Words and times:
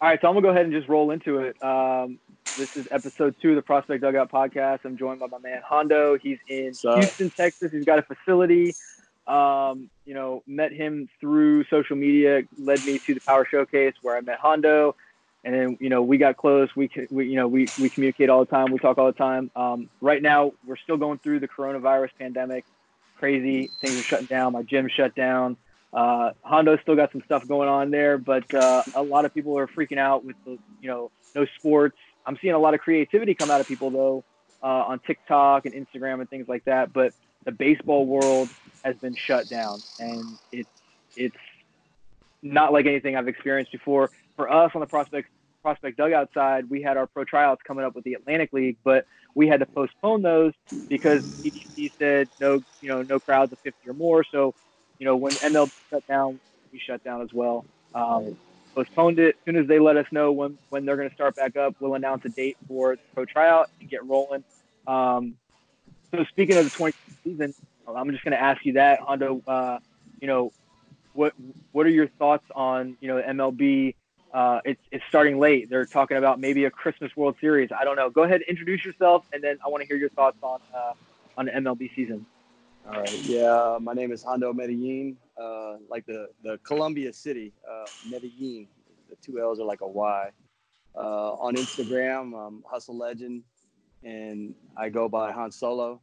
All 0.00 0.08
right, 0.08 0.18
so 0.20 0.26
I'm 0.28 0.34
gonna 0.34 0.42
go 0.42 0.50
ahead 0.50 0.64
and 0.64 0.72
just 0.72 0.88
roll 0.88 1.12
into 1.12 1.38
it. 1.38 1.62
Um, 1.62 2.18
this 2.56 2.68
is 2.74 2.84
episode 2.90 3.36
two 3.40 3.50
of 3.50 3.56
the 3.56 3.62
Prospect 3.62 4.02
Dugout 4.02 4.30
podcast. 4.30 4.80
I'm 4.84 4.96
joined 4.96 5.20
by 5.20 5.28
my 5.28 5.38
man 5.38 5.62
Hondo. 5.64 6.18
He's 6.18 6.38
in 6.48 6.76
Houston, 6.82 7.30
Texas. 7.36 7.70
He's 7.72 7.84
got 7.84 8.00
a 8.00 8.02
facility. 8.02 8.74
Um, 9.28 9.88
you 10.04 10.14
know, 10.14 10.42
met 10.46 10.72
him 10.72 11.08
through 11.20 11.64
social 11.70 11.96
media, 11.96 12.42
led 12.58 12.84
me 12.84 13.00
to 13.06 13.14
the 13.14 13.20
Power 13.20 13.46
Showcase 13.48 13.94
where 14.02 14.16
I 14.16 14.20
met 14.20 14.38
Hondo, 14.40 14.96
and 15.44 15.54
then 15.54 15.78
you 15.80 15.88
know 15.88 16.02
we 16.02 16.18
got 16.18 16.36
close. 16.36 16.68
We, 16.74 16.90
we 17.10 17.28
you 17.28 17.36
know 17.36 17.46
we 17.46 17.70
we 17.78 17.88
communicate 17.88 18.28
all 18.30 18.40
the 18.44 18.50
time. 18.50 18.72
We 18.72 18.80
talk 18.80 18.98
all 18.98 19.06
the 19.06 19.12
time. 19.12 19.50
Um, 19.54 19.88
right 20.00 20.20
now 20.20 20.52
we're 20.66 20.76
still 20.76 20.96
going 20.96 21.20
through 21.20 21.38
the 21.38 21.48
coronavirus 21.48 22.10
pandemic. 22.18 22.64
Crazy 23.16 23.70
things 23.80 23.96
are 24.00 24.04
shutting 24.04 24.26
down. 24.26 24.52
My 24.52 24.62
gym 24.62 24.88
shut 24.94 25.14
down. 25.14 25.56
Uh, 25.94 26.30
Hondo's 26.42 26.80
still 26.82 26.96
got 26.96 27.12
some 27.12 27.22
stuff 27.24 27.46
going 27.46 27.68
on 27.68 27.90
there, 27.90 28.18
but 28.18 28.52
uh, 28.52 28.82
a 28.94 29.02
lot 29.02 29.24
of 29.24 29.32
people 29.32 29.56
are 29.58 29.68
freaking 29.68 29.98
out 29.98 30.24
with 30.24 30.36
the, 30.44 30.58
you 30.80 30.88
know, 30.88 31.10
no 31.34 31.46
sports. 31.56 31.96
I'm 32.26 32.36
seeing 32.42 32.54
a 32.54 32.58
lot 32.58 32.74
of 32.74 32.80
creativity 32.80 33.34
come 33.34 33.50
out 33.50 33.60
of 33.60 33.68
people 33.68 33.90
though 33.90 34.24
uh, 34.62 34.66
on 34.66 35.00
TikTok 35.06 35.66
and 35.66 35.74
Instagram 35.74 36.20
and 36.20 36.28
things 36.28 36.46
like 36.48 36.64
that. 36.64 36.92
But 36.92 37.12
the 37.44 37.52
baseball 37.52 38.06
world 38.06 38.50
has 38.82 38.96
been 39.00 39.14
shut 39.26 39.48
down, 39.48 39.84
and 39.98 40.38
it's 40.50 40.70
it's 41.16 41.36
not 42.42 42.72
like 42.72 42.86
anything 42.86 43.16
I've 43.16 43.28
experienced 43.28 43.72
before. 43.72 44.10
For 44.36 44.50
us 44.50 44.72
on 44.74 44.80
the 44.80 44.86
prospect 44.86 45.28
prospect 45.62 45.96
dugout 45.96 46.28
side, 46.34 46.68
we 46.68 46.82
had 46.82 46.96
our 46.96 47.06
pro 47.06 47.24
tryouts 47.24 47.62
coming 47.66 47.84
up 47.84 47.94
with 47.94 48.04
the 48.04 48.14
Atlantic 48.14 48.52
League, 48.52 48.78
but 48.84 49.06
we 49.34 49.48
had 49.48 49.60
to 49.60 49.66
postpone 49.66 50.22
those 50.22 50.52
because 50.88 51.22
CDC 51.44 51.92
said 52.00 52.28
no, 52.40 52.60
you 52.80 52.88
know, 52.88 53.02
no 53.02 53.20
crowds 53.20 53.52
of 53.52 53.58
50 53.64 53.88
or 53.88 53.94
more. 53.94 54.24
So 54.30 54.54
you 55.04 55.10
know, 55.10 55.16
when 55.16 55.34
MLB 55.34 55.70
shut 55.92 56.06
down, 56.06 56.40
we 56.72 56.78
shut 56.78 57.04
down 57.04 57.20
as 57.20 57.28
well. 57.30 57.66
Um, 57.94 58.38
postponed 58.74 59.18
it. 59.18 59.36
As 59.36 59.44
soon 59.44 59.56
as 59.56 59.68
they 59.68 59.78
let 59.78 59.98
us 59.98 60.06
know 60.10 60.32
when, 60.32 60.56
when 60.70 60.86
they're 60.86 60.96
going 60.96 61.10
to 61.10 61.14
start 61.14 61.36
back 61.36 61.58
up, 61.58 61.74
we'll 61.78 61.94
announce 61.94 62.24
a 62.24 62.30
date 62.30 62.56
for 62.66 62.96
the 62.96 63.02
pro 63.14 63.26
tryout 63.26 63.68
and 63.78 63.90
get 63.90 64.02
rolling. 64.06 64.44
Um, 64.86 65.34
so 66.10 66.24
speaking 66.30 66.56
of 66.56 66.64
the 66.64 66.70
20 66.70 66.94
season, 67.22 67.54
I'm 67.86 68.10
just 68.12 68.24
going 68.24 68.32
to 68.32 68.40
ask 68.40 68.64
you 68.64 68.72
that, 68.74 69.00
Hondo. 69.00 69.42
Uh, 69.46 69.78
you 70.22 70.26
know, 70.26 70.54
what 71.12 71.34
what 71.72 71.84
are 71.84 71.90
your 71.90 72.08
thoughts 72.08 72.46
on 72.54 72.96
you 73.02 73.08
know 73.08 73.20
MLB? 73.20 73.96
Uh, 74.32 74.60
it's 74.64 74.80
it's 74.90 75.04
starting 75.10 75.38
late. 75.38 75.68
They're 75.68 75.84
talking 75.84 76.16
about 76.16 76.40
maybe 76.40 76.64
a 76.64 76.70
Christmas 76.70 77.14
World 77.14 77.36
Series. 77.42 77.68
I 77.78 77.84
don't 77.84 77.96
know. 77.96 78.08
Go 78.08 78.22
ahead, 78.22 78.40
introduce 78.48 78.86
yourself, 78.86 79.26
and 79.34 79.44
then 79.44 79.58
I 79.62 79.68
want 79.68 79.82
to 79.82 79.86
hear 79.86 79.98
your 79.98 80.08
thoughts 80.08 80.38
on 80.42 80.60
uh, 80.74 80.92
on 81.36 81.44
the 81.44 81.52
MLB 81.52 81.94
season. 81.94 82.24
All 82.86 83.00
right. 83.00 83.12
Yeah, 83.24 83.78
my 83.80 83.94
name 83.94 84.12
is 84.12 84.22
Hondo 84.22 84.52
Medellin, 84.52 85.16
uh, 85.40 85.76
like 85.88 86.04
the, 86.04 86.28
the 86.42 86.58
Colombia 86.64 87.14
city, 87.14 87.50
uh, 87.66 87.86
Medellin. 88.10 88.68
The 89.08 89.16
two 89.22 89.40
L's 89.40 89.58
are 89.58 89.64
like 89.64 89.80
a 89.80 89.88
Y. 89.88 90.30
Uh, 90.94 91.32
on 91.32 91.54
Instagram, 91.54 92.34
I'm 92.36 92.62
Hustle 92.70 92.98
Legend, 92.98 93.42
and 94.02 94.54
I 94.76 94.90
go 94.90 95.08
by 95.08 95.32
Han 95.32 95.50
Solo. 95.50 96.02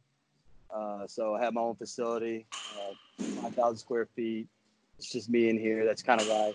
Uh, 0.74 1.06
so 1.06 1.36
I 1.36 1.42
have 1.44 1.54
my 1.54 1.60
own 1.60 1.76
facility, 1.76 2.46
uh, 2.52 2.94
5,000 3.42 3.76
square 3.76 4.08
feet. 4.16 4.48
It's 4.98 5.12
just 5.12 5.30
me 5.30 5.50
in 5.50 5.58
here. 5.58 5.84
That's 5.84 6.02
kind 6.02 6.20
of 6.20 6.26
why 6.26 6.52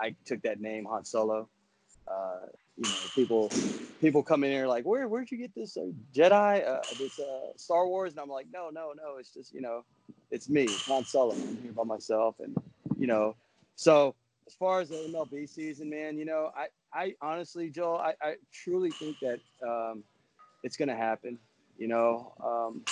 I 0.00 0.16
took 0.24 0.42
that 0.42 0.60
name, 0.60 0.84
Han 0.86 1.04
Solo. 1.04 1.48
You 2.80 2.88
know, 2.88 2.96
people 3.14 3.50
people 4.00 4.24
come 4.24 4.44
in 4.44 4.52
here 4.52 4.68
like, 4.68 4.84
where 4.86 5.08
where'd 5.08 5.30
you 5.30 5.38
get 5.38 5.54
this 5.54 5.76
uh, 5.76 5.88
Jedi, 6.14 6.66
uh, 6.66 6.80
this 6.98 7.20
uh, 7.20 7.52
Star 7.56 7.86
Wars? 7.86 8.12
And 8.14 8.20
I'm 8.20 8.30
like, 8.30 8.48
no, 8.52 8.70
no, 8.70 8.94
no. 8.96 9.18
It's 9.18 9.34
just 9.34 9.54
you 9.54 9.62
know, 9.62 9.84
it's 10.32 10.48
me, 10.50 10.66
Han 10.88 11.04
Solo. 11.04 11.34
I'm 11.34 11.58
here 11.62 11.72
by 11.72 11.84
myself, 11.84 12.36
and 12.40 12.56
you 12.98 13.06
know, 13.06 13.36
so 13.76 14.16
as 14.46 14.54
far 14.54 14.80
as 14.80 14.90
the 14.90 14.96
MLB 14.96 15.48
season, 15.48 15.90
man, 15.90 16.18
you 16.18 16.24
know, 16.24 16.52
I 16.56 16.68
I 16.94 17.16
honestly, 17.22 17.70
Joel, 17.70 17.98
I, 17.98 18.14
I 18.22 18.36
truly 18.52 18.92
think 18.92 19.18
that 19.20 19.40
um, 19.68 20.04
it's 20.64 20.78
to 20.88 20.96
happen. 20.96 21.38
You 21.78 21.88
know, 21.88 22.34
um, 22.44 22.82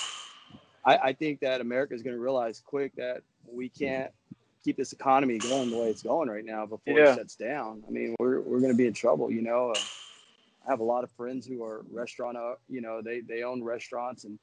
I, 0.85 0.97
I 0.97 1.13
think 1.13 1.41
that 1.41 1.61
America 1.61 1.95
is 1.95 2.03
to 2.15 2.21
realize 2.21 2.61
quick 2.65 2.95
that 2.97 3.23
we 3.51 3.69
can't 3.69 4.11
keep 4.63 4.77
this 4.77 4.93
economy 4.93 5.37
going 5.37 5.69
the 5.69 5.77
way 5.77 5.89
it's 5.89 6.03
going 6.03 6.29
right 6.29 6.45
now 6.45 6.65
before 6.65 6.97
yeah. 6.97 7.13
it 7.13 7.15
shuts 7.15 7.35
down. 7.35 7.83
I 7.87 7.91
mean, 7.91 8.15
we're, 8.19 8.41
we're 8.41 8.59
going 8.59 8.71
to 8.71 8.77
be 8.77 8.87
in 8.87 8.93
trouble, 8.93 9.31
you 9.31 9.41
know. 9.41 9.71
Uh, 9.71 9.79
I 10.67 10.71
have 10.71 10.81
a 10.81 10.83
lot 10.83 11.03
of 11.03 11.11
friends 11.11 11.47
who 11.47 11.63
are 11.63 11.85
restaurant, 11.91 12.37
uh, 12.37 12.55
you 12.67 12.81
know, 12.81 13.01
they, 13.01 13.21
they 13.21 13.43
own 13.43 13.63
restaurants 13.63 14.25
and, 14.25 14.37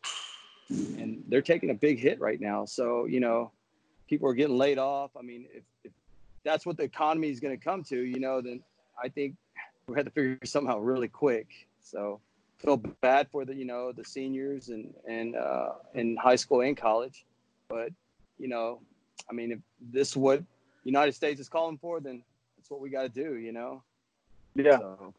and 0.71 1.23
they're 1.29 1.43
taking 1.43 1.71
a 1.71 1.75
big 1.75 1.99
hit 1.99 2.21
right 2.21 2.41
now. 2.41 2.65
So, 2.65 3.05
you 3.05 3.21
know, 3.21 3.53
people 4.09 4.29
are 4.29 4.35
getting 4.35 4.57
laid 4.57 4.79
off. 4.79 5.11
I 5.17 5.23
mean, 5.23 5.47
if, 5.53 5.63
if 5.85 5.93
that's 6.45 6.65
what 6.65 6.77
the 6.77 6.85
economy 6.85 7.29
is 7.29 7.39
going 7.39 7.57
to 7.57 7.63
come 7.63 7.85
to, 7.85 8.01
you 8.01 8.19
know, 8.19 8.41
then 8.41 8.63
I 9.01 9.09
think 9.09 9.37
we 9.87 9.97
have 9.97 10.07
to 10.07 10.11
figure 10.11 10.39
something 10.45 10.73
out 10.73 10.83
really 10.83 11.09
quick. 11.09 11.49
So 11.83 12.21
feel 12.59 12.79
bad 12.79 13.29
for 13.31 13.45
the, 13.45 13.55
you 13.55 13.67
know, 13.67 13.93
the 13.93 14.05
seniors 14.05 14.71
and, 14.71 14.93
and, 15.07 15.37
uh, 15.37 15.73
in 15.95 16.17
high 16.17 16.37
school 16.37 16.63
and 16.63 16.77
college, 16.77 17.27
but 17.69 17.91
you 18.39 18.49
know, 18.49 18.81
I 19.31 19.33
mean, 19.33 19.53
if 19.53 19.59
this 19.81 20.11
is 20.11 20.17
what 20.17 20.43
United 20.85 21.15
States 21.15 21.41
is 21.41 21.49
calling 21.49 21.79
for, 21.79 22.01
then 22.01 22.23
that's 22.57 22.71
what 22.71 22.81
we 22.81 22.91
got 22.91 23.03
to 23.03 23.09
do, 23.09 23.37
you 23.37 23.53
know? 23.53 23.83
Yeah. 24.55 24.79
So. 24.79 25.15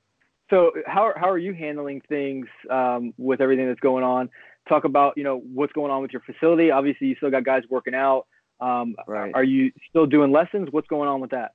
so, 0.50 0.72
how, 0.86 1.14
how 1.16 1.30
are 1.30 1.38
you 1.38 1.54
handling 1.54 2.02
things 2.02 2.48
um, 2.70 3.14
with 3.18 3.42
everything 3.42 3.68
that's 3.68 3.80
going 3.80 4.04
on? 4.04 4.30
Talk 4.68 4.84
about, 4.84 5.18
you 5.18 5.24
know, 5.24 5.40
what's 5.40 5.74
going 5.74 5.92
on 5.92 6.02
with 6.02 6.12
your 6.12 6.22
facility. 6.22 6.72
Obviously, 6.72 7.08
you 7.08 7.16
still 7.16 7.32
got 7.32 7.44
guys 7.44 7.64
working 7.70 7.96
out. 7.96 8.28
Um, 8.60 8.96
right. 9.08 9.32
Are 9.34 9.44
you 9.44 9.72
still 9.90 10.06
doing 10.06 10.32
lessons? 10.32 10.70
What's 10.72 10.88
going 10.88 11.08
on 11.08 11.22
with 11.22 11.32
that? 11.32 11.54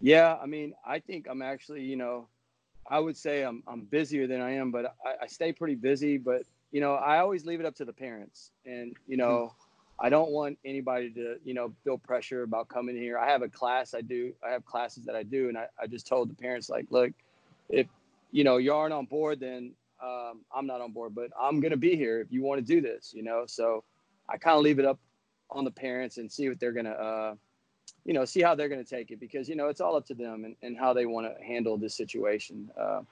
Yeah, 0.00 0.36
I 0.42 0.46
mean, 0.46 0.74
I 0.84 0.98
think 0.98 1.26
I'm 1.30 1.42
actually, 1.42 1.82
you 1.82 1.96
know, 1.96 2.28
I 2.90 2.98
would 2.98 3.16
say 3.16 3.42
I'm, 3.42 3.62
I'm 3.68 3.82
busier 3.82 4.26
than 4.26 4.40
I 4.40 4.56
am, 4.56 4.72
but 4.72 4.96
I, 5.06 5.24
I 5.24 5.26
stay 5.28 5.52
pretty 5.52 5.76
busy. 5.76 6.18
But, 6.18 6.42
you 6.72 6.80
know, 6.80 6.94
I 6.94 7.18
always 7.18 7.46
leave 7.46 7.60
it 7.60 7.66
up 7.66 7.76
to 7.76 7.84
the 7.84 7.92
parents. 7.92 8.50
And, 8.66 8.96
you 9.06 9.16
know, 9.16 9.54
I 10.02 10.08
don't 10.08 10.32
want 10.32 10.58
anybody 10.64 11.10
to, 11.10 11.36
you 11.44 11.54
know, 11.54 11.72
feel 11.84 11.96
pressure 11.96 12.42
about 12.42 12.66
coming 12.66 12.96
here. 12.96 13.16
I 13.16 13.30
have 13.30 13.42
a 13.42 13.48
class 13.48 13.94
I 13.94 14.00
do, 14.00 14.32
I 14.44 14.50
have 14.50 14.66
classes 14.66 15.04
that 15.04 15.14
I 15.14 15.22
do. 15.22 15.48
And 15.48 15.56
I, 15.56 15.66
I 15.80 15.86
just 15.86 16.08
told 16.08 16.28
the 16.28 16.34
parents, 16.34 16.68
like, 16.68 16.86
look, 16.90 17.12
if, 17.68 17.86
you 18.32 18.42
know, 18.42 18.56
you 18.56 18.74
aren't 18.74 18.92
on 18.92 19.06
board, 19.06 19.38
then 19.38 19.72
um, 20.02 20.40
I'm 20.52 20.66
not 20.66 20.80
on 20.80 20.90
board, 20.90 21.14
but 21.14 21.30
I'm 21.40 21.60
to 21.70 21.76
be 21.76 21.94
here 21.94 22.20
if 22.20 22.32
you 22.32 22.42
want 22.42 22.58
to 22.58 22.66
do 22.66 22.80
this, 22.80 23.12
you 23.14 23.22
know? 23.22 23.44
So 23.46 23.84
I 24.28 24.38
kind 24.38 24.56
of 24.56 24.62
leave 24.64 24.80
it 24.80 24.84
up 24.84 24.98
on 25.50 25.64
the 25.64 25.70
parents 25.70 26.18
and 26.18 26.30
see 26.30 26.48
what 26.48 26.58
they're 26.58 26.72
to, 26.86 27.00
uh, 27.00 27.34
you 28.04 28.12
know, 28.12 28.24
see 28.24 28.42
how 28.42 28.56
they're 28.56 28.68
to 28.84 28.90
take 28.90 29.12
it 29.12 29.20
because, 29.20 29.48
you 29.48 29.54
know, 29.54 29.68
it's 29.68 29.80
all 29.80 29.94
up 29.94 30.06
to 30.06 30.14
them 30.14 30.44
and, 30.44 30.56
and 30.62 30.76
how 30.76 30.92
they 30.92 31.06
want 31.06 31.28
to 31.28 31.44
handle 31.44 31.78
this 31.78 31.94
situation. 31.94 32.68
Uh, 32.76 33.02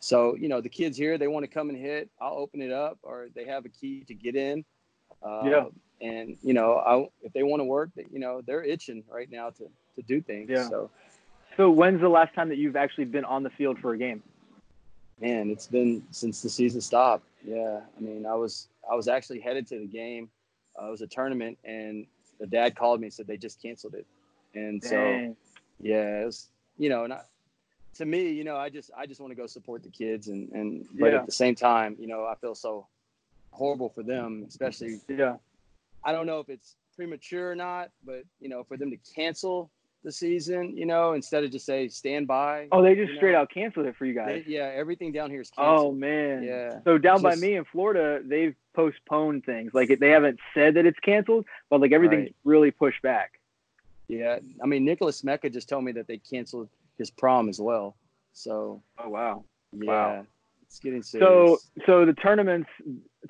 so, 0.00 0.34
you 0.36 0.48
know, 0.48 0.62
the 0.62 0.70
kids 0.70 0.96
here, 0.96 1.18
they 1.18 1.28
want 1.28 1.44
to 1.44 1.50
come 1.50 1.68
and 1.68 1.76
hit, 1.76 2.08
I'll 2.18 2.38
open 2.38 2.62
it 2.62 2.72
up 2.72 2.98
or 3.02 3.28
they 3.34 3.44
have 3.44 3.66
a 3.66 3.68
key 3.68 4.04
to 4.08 4.14
get 4.14 4.34
in. 4.34 4.64
Uh, 5.24 5.42
yeah 5.44 5.64
and 6.02 6.36
you 6.42 6.52
know, 6.52 6.74
I, 6.74 7.08
if 7.24 7.32
they 7.32 7.44
want 7.44 7.60
to 7.60 7.64
work, 7.64 7.90
you 7.96 8.18
know, 8.18 8.42
they're 8.44 8.64
itching 8.64 9.04
right 9.08 9.30
now 9.30 9.50
to 9.50 9.70
to 9.94 10.02
do 10.02 10.20
things. 10.20 10.50
Yeah. 10.50 10.68
So, 10.68 10.90
so 11.56 11.70
when's 11.70 12.00
the 12.00 12.08
last 12.08 12.34
time 12.34 12.48
that 12.48 12.58
you've 12.58 12.76
actually 12.76 13.04
been 13.04 13.24
on 13.24 13.42
the 13.42 13.50
field 13.50 13.78
for 13.78 13.94
a 13.94 13.98
game? 13.98 14.22
Man, 15.20 15.50
it's 15.50 15.68
been 15.68 16.02
since 16.10 16.42
the 16.42 16.50
season 16.50 16.80
stopped. 16.80 17.24
Yeah, 17.44 17.80
I 17.96 18.00
mean, 18.00 18.26
I 18.26 18.34
was 18.34 18.68
I 18.90 18.96
was 18.96 19.06
actually 19.06 19.40
headed 19.40 19.66
to 19.68 19.78
the 19.78 19.86
game. 19.86 20.28
Uh, 20.80 20.88
it 20.88 20.90
was 20.90 21.02
a 21.02 21.06
tournament, 21.06 21.56
and 21.64 22.06
the 22.40 22.46
dad 22.46 22.74
called 22.74 23.00
me 23.00 23.06
and 23.06 23.14
said 23.14 23.28
they 23.28 23.36
just 23.36 23.62
canceled 23.62 23.94
it. 23.94 24.06
And 24.54 24.80
Dang. 24.80 24.90
so, 24.90 25.36
yeah, 25.80 26.22
it 26.22 26.24
was 26.24 26.48
you 26.78 26.88
know, 26.88 27.06
not 27.06 27.28
to 27.94 28.06
me, 28.06 28.30
you 28.30 28.42
know, 28.42 28.56
I 28.56 28.70
just 28.70 28.90
I 28.96 29.06
just 29.06 29.20
want 29.20 29.30
to 29.30 29.36
go 29.36 29.46
support 29.46 29.84
the 29.84 29.90
kids, 29.90 30.26
and 30.26 30.50
and 30.50 30.84
but 30.98 31.12
yeah. 31.12 31.18
at 31.18 31.26
the 31.26 31.32
same 31.32 31.54
time, 31.54 31.96
you 32.00 32.08
know, 32.08 32.24
I 32.24 32.34
feel 32.34 32.56
so 32.56 32.88
horrible 33.52 33.88
for 33.90 34.02
them, 34.02 34.44
especially 34.48 35.00
yeah 35.08 35.36
I 36.04 36.12
don't 36.12 36.26
know 36.26 36.40
if 36.40 36.48
it's 36.48 36.76
premature 36.96 37.50
or 37.50 37.54
not, 37.54 37.90
but 38.04 38.24
you 38.40 38.48
know, 38.48 38.64
for 38.64 38.76
them 38.76 38.90
to 38.90 38.96
cancel 39.14 39.70
the 40.04 40.10
season, 40.10 40.76
you 40.76 40.84
know, 40.84 41.12
instead 41.12 41.44
of 41.44 41.52
just 41.52 41.64
say 41.64 41.88
stand 41.88 42.26
by. 42.26 42.66
Oh, 42.72 42.82
they 42.82 42.94
just 42.96 43.14
straight 43.14 43.32
know? 43.32 43.42
out 43.42 43.50
canceled 43.52 43.86
it 43.86 43.96
for 43.96 44.04
you 44.04 44.14
guys. 44.14 44.42
They, 44.46 44.52
yeah, 44.52 44.72
everything 44.74 45.12
down 45.12 45.30
here 45.30 45.40
is 45.40 45.52
oh, 45.56 45.62
canceled. 45.62 45.88
Oh 45.88 45.94
man. 45.94 46.42
Yeah. 46.42 46.78
So 46.84 46.98
down 46.98 47.22
by 47.22 47.36
me 47.36 47.56
in 47.56 47.64
Florida, 47.64 48.20
they've 48.24 48.54
postponed 48.74 49.44
things. 49.44 49.72
Like 49.74 49.96
they 50.00 50.10
haven't 50.10 50.40
said 50.54 50.74
that 50.74 50.86
it's 50.86 50.98
canceled, 51.00 51.46
but 51.70 51.80
like 51.80 51.92
everything's 51.92 52.24
right. 52.24 52.36
really 52.44 52.70
pushed 52.70 53.02
back. 53.02 53.38
Yeah, 54.08 54.40
I 54.62 54.66
mean 54.66 54.84
Nicholas 54.84 55.22
Mecca 55.22 55.48
just 55.48 55.68
told 55.68 55.84
me 55.84 55.92
that 55.92 56.08
they 56.08 56.18
canceled 56.18 56.68
his 56.98 57.10
prom 57.10 57.48
as 57.48 57.60
well. 57.60 57.96
So. 58.32 58.82
Oh 58.98 59.08
wow. 59.08 59.44
Yeah. 59.72 59.90
Wow. 59.90 60.26
It's 60.72 60.78
getting 60.78 61.02
serious. 61.02 61.28
So, 61.28 61.58
so 61.84 62.06
the 62.06 62.14
tournaments, 62.14 62.70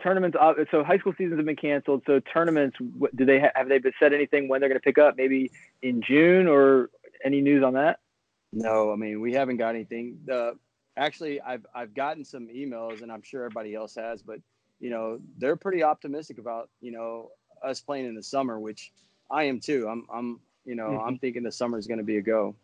tournaments. 0.00 0.37
Uh, 0.41 0.55
so 0.71 0.85
high 0.85 0.99
school 0.99 1.12
seasons 1.19 1.39
have 1.39 1.44
been 1.44 1.56
canceled. 1.56 2.05
So 2.06 2.21
tournaments, 2.21 2.77
do 3.17 3.25
they 3.25 3.41
have 3.41 3.69
they 3.69 3.81
said 3.99 4.12
anything 4.12 4.47
when 4.47 4.61
they're 4.61 4.69
going 4.69 4.81
to 4.81 4.85
pick 4.85 4.97
up? 4.97 5.17
Maybe 5.17 5.50
in 5.83 6.03
June 6.03 6.47
or 6.47 6.91
any 7.25 7.41
news 7.41 7.65
on 7.65 7.75
that? 7.75 7.99
No, 8.53 8.93
I 8.93 8.97
mean 8.97 9.21
we 9.21 9.33
haven't 9.33 9.56
got 9.56 9.75
anything. 9.75 10.21
The 10.25 10.56
actually, 10.97 11.41
I've 11.41 11.67
I've 11.75 11.94
gotten 11.94 12.25
some 12.25 12.47
emails, 12.47 13.03
and 13.03 13.11
I'm 13.11 13.23
sure 13.23 13.43
everybody 13.43 13.75
else 13.75 13.97
has, 13.97 14.23
but 14.23 14.38
you 14.79 14.91
know 14.91 15.19
they're 15.38 15.56
pretty 15.56 15.83
optimistic 15.83 16.38
about 16.38 16.71
you 16.81 16.93
know 16.93 17.31
us 17.61 17.81
playing 17.81 18.06
in 18.06 18.15
the 18.15 18.23
summer, 18.23 18.61
which 18.61 18.93
I 19.33 19.45
am 19.45 19.59
too. 19.59 19.88
I'm 19.88 20.06
I'm 20.15 20.38
you 20.65 20.77
know 20.77 20.91
mm-hmm. 20.91 21.09
I'm 21.09 21.19
thinking 21.19 21.43
the 21.43 21.50
summer 21.50 21.77
is 21.77 21.88
going 21.88 21.99
to 21.99 22.05
be 22.05 22.19
a 22.19 22.23
go. 22.23 22.55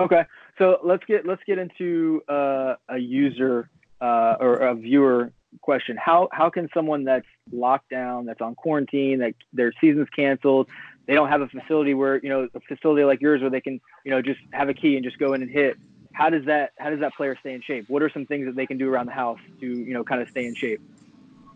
Okay, 0.00 0.24
so 0.58 0.80
let's 0.82 1.04
get 1.04 1.24
let's 1.24 1.42
get 1.46 1.58
into 1.58 2.22
uh, 2.28 2.74
a 2.88 2.98
user 2.98 3.70
uh, 4.04 4.36
or 4.38 4.56
a 4.56 4.74
viewer 4.74 5.32
question. 5.60 5.96
How 5.96 6.28
how 6.32 6.50
can 6.50 6.68
someone 6.74 7.04
that's 7.04 7.26
locked 7.50 7.88
down, 7.88 8.26
that's 8.26 8.40
on 8.42 8.54
quarantine, 8.54 9.20
that 9.20 9.34
their 9.52 9.72
season's 9.80 10.08
canceled, 10.10 10.68
they 11.06 11.14
don't 11.14 11.28
have 11.28 11.40
a 11.40 11.48
facility 11.48 11.94
where 11.94 12.20
you 12.22 12.28
know 12.28 12.48
a 12.54 12.60
facility 12.60 13.04
like 13.04 13.20
yours 13.20 13.40
where 13.40 13.50
they 13.50 13.60
can 13.62 13.80
you 14.04 14.10
know 14.10 14.20
just 14.20 14.40
have 14.52 14.68
a 14.68 14.74
key 14.74 14.96
and 14.96 15.04
just 15.04 15.18
go 15.18 15.32
in 15.32 15.40
and 15.42 15.50
hit. 15.50 15.76
How 16.12 16.28
does 16.28 16.44
that 16.44 16.72
how 16.78 16.90
does 16.90 17.00
that 17.00 17.14
player 17.14 17.36
stay 17.40 17.54
in 17.54 17.62
shape? 17.62 17.86
What 17.88 18.02
are 18.02 18.10
some 18.10 18.26
things 18.26 18.46
that 18.46 18.56
they 18.56 18.66
can 18.66 18.76
do 18.76 18.90
around 18.90 19.06
the 19.06 19.12
house 19.12 19.40
to 19.60 19.66
you 19.66 19.94
know 19.94 20.04
kind 20.04 20.20
of 20.20 20.28
stay 20.28 20.44
in 20.46 20.54
shape? 20.54 20.82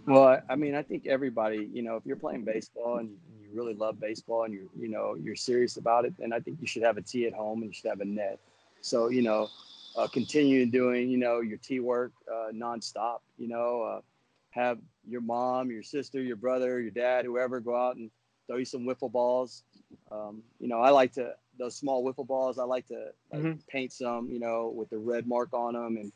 Well, 0.07 0.41
I 0.49 0.57
mean, 0.57 0.75
I 0.75 0.83
think 0.83 1.07
everybody, 1.07 1.69
you 1.71 1.83
know, 1.83 1.97
if 1.97 2.07
you're 2.07 2.17
playing 2.17 2.43
baseball 2.43 2.97
and 2.97 3.11
you 3.43 3.49
really 3.53 3.75
love 3.75 4.01
baseball 4.01 4.45
and 4.45 4.55
you're, 4.55 4.71
you 4.79 4.89
know, 4.89 5.15
you're 5.15 5.37
serious 5.37 5.77
about 5.77 6.07
it, 6.07 6.15
then 6.19 6.33
I 6.33 6.41
think 6.41 6.63
you 6.63 6.67
should 6.67 6.83
have 6.83 6.97
a 6.97 7.03
tee 7.03 7.27
at 7.27 7.35
home 7.35 7.61
and 7.61 7.69
you 7.71 7.75
should 7.75 7.91
have 7.91 8.01
a 8.01 8.07
net. 8.07 8.39
So, 8.81 9.09
you 9.09 9.21
know, 9.21 9.49
uh, 9.99 10.07
continue 10.07 10.65
doing, 10.65 11.09
you 11.09 11.19
know, 11.19 11.41
your 11.41 11.59
tee 11.59 11.81
work 11.81 12.13
uh, 12.33 12.53
nonstop. 12.55 13.19
You 13.37 13.49
know, 13.49 13.83
uh, 13.83 14.01
have 14.51 14.79
your 15.07 15.21
mom, 15.21 15.71
your 15.71 15.83
sister, 15.83 16.23
your 16.23 16.37
brother, 16.37 16.81
your 16.81 16.93
dad, 16.93 17.25
whoever 17.25 17.59
go 17.59 17.77
out 17.77 17.97
and 17.97 18.11
throw 18.47 18.59
you 18.59 18.65
some 18.65 18.83
wiffle 18.83 19.11
balls. 19.11 19.65
Um, 20.13 20.43
you 20.61 20.69
know, 20.69 20.81
I 20.81 20.91
like 20.91 21.13
to 21.15 21.35
those 21.59 21.75
small 21.75 22.05
wiffle 22.05 22.27
balls. 22.27 22.59
I 22.61 22.65
like 22.65 22.87
to 22.89 23.09
like, 23.33 23.43
mm-hmm. 23.43 23.59
paint 23.69 23.93
some, 23.93 24.31
you 24.31 24.39
know, 24.39 24.73
with 24.75 24.89
the 24.91 24.99
red 24.99 25.27
mark 25.27 25.53
on 25.53 25.75
them, 25.75 25.97
and 25.97 26.13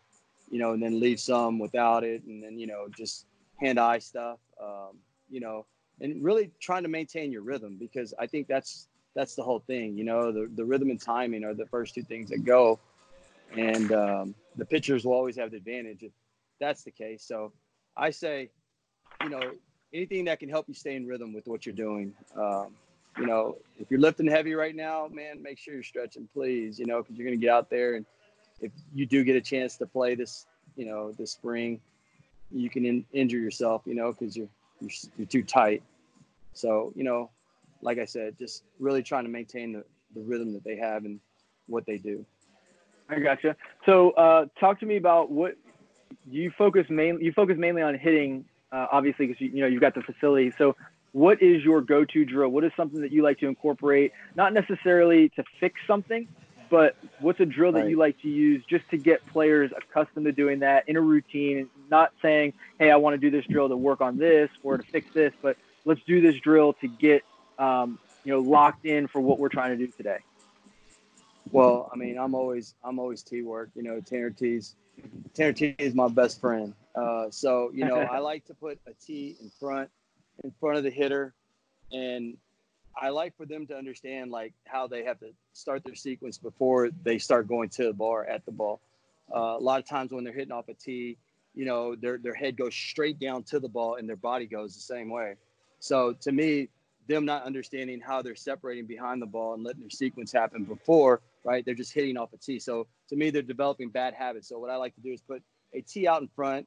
you 0.48 0.60
know, 0.60 0.72
and 0.72 0.82
then 0.82 1.00
leave 1.00 1.18
some 1.18 1.58
without 1.58 2.04
it, 2.04 2.22
and 2.24 2.42
then 2.42 2.58
you 2.58 2.68
know, 2.68 2.86
just 2.96 3.26
hand-eye 3.60 3.98
stuff. 3.98 4.38
Um, 4.62 4.98
you 5.28 5.40
know, 5.40 5.66
and 6.00 6.22
really 6.22 6.52
trying 6.60 6.84
to 6.84 6.88
maintain 6.88 7.32
your 7.32 7.42
rhythm 7.42 7.78
because 7.80 8.14
I 8.16 8.28
think 8.28 8.46
that's 8.46 8.86
that's 9.14 9.34
the 9.34 9.42
whole 9.42 9.60
thing. 9.60 9.96
You 9.98 10.04
know, 10.04 10.30
the 10.30 10.48
the 10.54 10.64
rhythm 10.64 10.90
and 10.90 11.00
timing 11.00 11.42
are 11.42 11.54
the 11.54 11.66
first 11.66 11.96
two 11.96 12.04
things 12.04 12.30
that 12.30 12.44
go 12.44 12.78
and 13.56 13.92
um, 13.92 14.34
the 14.56 14.64
pitchers 14.64 15.04
will 15.04 15.12
always 15.12 15.36
have 15.36 15.50
the 15.50 15.56
advantage 15.56 16.02
if 16.02 16.12
that's 16.60 16.82
the 16.82 16.90
case. 16.90 17.24
So 17.24 17.52
I 17.96 18.10
say, 18.10 18.50
you 19.22 19.28
know, 19.28 19.52
anything 19.92 20.24
that 20.26 20.38
can 20.38 20.48
help 20.48 20.66
you 20.68 20.74
stay 20.74 20.96
in 20.96 21.06
rhythm 21.06 21.32
with 21.32 21.46
what 21.46 21.66
you're 21.66 21.74
doing. 21.74 22.14
Um, 22.36 22.74
you 23.18 23.26
know, 23.26 23.58
if 23.78 23.90
you're 23.90 24.00
lifting 24.00 24.26
heavy 24.26 24.54
right 24.54 24.74
now, 24.74 25.08
man, 25.12 25.42
make 25.42 25.58
sure 25.58 25.74
you're 25.74 25.82
stretching, 25.82 26.28
please. 26.32 26.78
You 26.78 26.86
know, 26.86 27.02
because 27.02 27.16
you're 27.16 27.26
going 27.26 27.38
to 27.38 27.44
get 27.44 27.52
out 27.52 27.68
there, 27.68 27.96
and 27.96 28.06
if 28.60 28.72
you 28.94 29.04
do 29.04 29.22
get 29.22 29.36
a 29.36 29.40
chance 29.40 29.76
to 29.78 29.86
play 29.86 30.14
this, 30.14 30.46
you 30.76 30.86
know, 30.86 31.12
this 31.12 31.32
spring, 31.32 31.80
you 32.50 32.70
can 32.70 32.86
in- 32.86 33.04
injure 33.12 33.38
yourself. 33.38 33.82
You 33.84 33.94
know, 33.94 34.12
because 34.12 34.34
you're, 34.34 34.48
you're 34.80 34.90
you're 35.18 35.26
too 35.26 35.42
tight. 35.42 35.82
So 36.54 36.92
you 36.96 37.04
know, 37.04 37.30
like 37.82 37.98
I 37.98 38.06
said, 38.06 38.38
just 38.38 38.62
really 38.78 39.02
trying 39.02 39.24
to 39.24 39.30
maintain 39.30 39.72
the, 39.72 39.84
the 40.14 40.22
rhythm 40.22 40.54
that 40.54 40.64
they 40.64 40.76
have 40.76 41.04
and 41.04 41.20
what 41.66 41.84
they 41.84 41.98
do. 41.98 42.24
I 43.12 43.20
gotcha. 43.20 43.56
So, 43.84 44.12
uh, 44.12 44.46
talk 44.58 44.80
to 44.80 44.86
me 44.86 44.96
about 44.96 45.30
what 45.30 45.56
you 46.30 46.50
focus 46.56 46.86
mainly. 46.88 47.24
You 47.24 47.32
focus 47.32 47.56
mainly 47.58 47.82
on 47.82 47.98
hitting, 47.98 48.44
uh, 48.72 48.86
obviously, 48.90 49.26
because 49.26 49.40
you, 49.40 49.50
you 49.50 49.60
know 49.60 49.66
you've 49.66 49.82
got 49.82 49.94
the 49.94 50.02
facility. 50.02 50.52
So, 50.56 50.76
what 51.12 51.42
is 51.42 51.62
your 51.62 51.82
go-to 51.82 52.24
drill? 52.24 52.48
What 52.48 52.64
is 52.64 52.72
something 52.74 53.02
that 53.02 53.12
you 53.12 53.22
like 53.22 53.38
to 53.40 53.46
incorporate? 53.46 54.12
Not 54.34 54.54
necessarily 54.54 55.28
to 55.30 55.44
fix 55.60 55.78
something, 55.86 56.26
but 56.70 56.96
what's 57.20 57.38
a 57.40 57.44
drill 57.44 57.72
that 57.72 57.90
you 57.90 57.98
like 57.98 58.18
to 58.22 58.28
use 58.28 58.64
just 58.68 58.88
to 58.90 58.96
get 58.96 59.24
players 59.26 59.70
accustomed 59.76 60.24
to 60.24 60.32
doing 60.32 60.60
that 60.60 60.88
in 60.88 60.96
a 60.96 61.02
routine? 61.02 61.68
Not 61.90 62.12
saying, 62.22 62.54
"Hey, 62.78 62.90
I 62.90 62.96
want 62.96 63.12
to 63.12 63.18
do 63.18 63.30
this 63.30 63.44
drill 63.46 63.68
to 63.68 63.76
work 63.76 64.00
on 64.00 64.16
this 64.16 64.48
or 64.62 64.78
to 64.78 64.82
fix 64.84 65.12
this," 65.12 65.34
but 65.42 65.58
let's 65.84 66.00
do 66.06 66.22
this 66.22 66.36
drill 66.36 66.72
to 66.74 66.88
get 66.88 67.24
um, 67.58 67.98
you 68.24 68.32
know 68.32 68.40
locked 68.40 68.86
in 68.86 69.06
for 69.06 69.20
what 69.20 69.38
we're 69.38 69.50
trying 69.50 69.76
to 69.76 69.86
do 69.86 69.92
today. 69.92 70.18
Well, 71.52 71.90
I 71.92 71.96
mean, 71.96 72.18
I'm 72.18 72.34
always 72.34 72.74
I'm 72.82 72.98
always 72.98 73.22
T 73.22 73.42
work. 73.42 73.70
You 73.74 73.82
know, 73.82 74.00
Tanner 74.00 74.30
Tees 74.30 74.74
Tanner 75.34 75.52
Tee 75.52 75.74
is 75.78 75.94
my 75.94 76.08
best 76.08 76.40
friend. 76.40 76.74
Uh, 76.94 77.26
so 77.30 77.70
you 77.74 77.84
know, 77.84 78.00
I 78.00 78.18
like 78.30 78.46
to 78.46 78.54
put 78.54 78.80
a 78.86 78.92
T 78.94 79.36
in 79.40 79.50
front 79.60 79.90
in 80.42 80.52
front 80.58 80.78
of 80.78 80.84
the 80.84 80.90
hitter, 80.90 81.34
and 81.92 82.36
I 83.00 83.10
like 83.10 83.36
for 83.36 83.46
them 83.46 83.66
to 83.66 83.76
understand 83.76 84.30
like 84.30 84.54
how 84.66 84.86
they 84.86 85.04
have 85.04 85.20
to 85.20 85.32
start 85.52 85.84
their 85.84 85.94
sequence 85.94 86.38
before 86.38 86.90
they 87.02 87.18
start 87.18 87.48
going 87.48 87.68
to 87.70 87.84
the 87.84 87.92
bar 87.92 88.24
at 88.24 88.44
the 88.46 88.52
ball. 88.52 88.80
Uh, 89.34 89.56
a 89.58 89.60
lot 89.60 89.78
of 89.78 89.86
times 89.86 90.12
when 90.12 90.24
they're 90.24 90.32
hitting 90.32 90.52
off 90.52 90.68
a 90.68 90.74
tee, 90.74 91.18
you 91.54 91.66
know, 91.66 91.94
their 91.94 92.16
their 92.18 92.34
head 92.34 92.56
goes 92.56 92.74
straight 92.74 93.18
down 93.18 93.42
to 93.44 93.60
the 93.60 93.68
ball 93.68 93.96
and 93.96 94.08
their 94.08 94.16
body 94.16 94.46
goes 94.46 94.74
the 94.74 94.80
same 94.80 95.10
way. 95.10 95.34
So 95.80 96.14
to 96.22 96.32
me, 96.32 96.68
them 97.08 97.24
not 97.24 97.44
understanding 97.44 98.00
how 98.00 98.22
they're 98.22 98.34
separating 98.34 98.86
behind 98.86 99.20
the 99.20 99.26
ball 99.26 99.54
and 99.54 99.62
letting 99.62 99.80
their 99.80 99.90
sequence 99.90 100.32
happen 100.32 100.64
before, 100.64 101.20
right? 101.44 101.64
They're 101.64 101.74
just 101.74 101.92
hitting 101.92 102.16
off 102.16 102.32
a 102.32 102.36
tee. 102.36 102.58
So 102.58 102.86
to 103.08 103.16
me, 103.16 103.30
they're 103.30 103.42
developing 103.42 103.90
bad 103.90 104.14
habits. 104.14 104.48
So 104.48 104.58
what 104.58 104.70
I 104.70 104.76
like 104.76 104.94
to 104.94 105.00
do 105.00 105.12
is 105.12 105.20
put 105.20 105.42
a 105.74 105.80
tee 105.80 106.06
out 106.06 106.22
in 106.22 106.28
front 106.28 106.66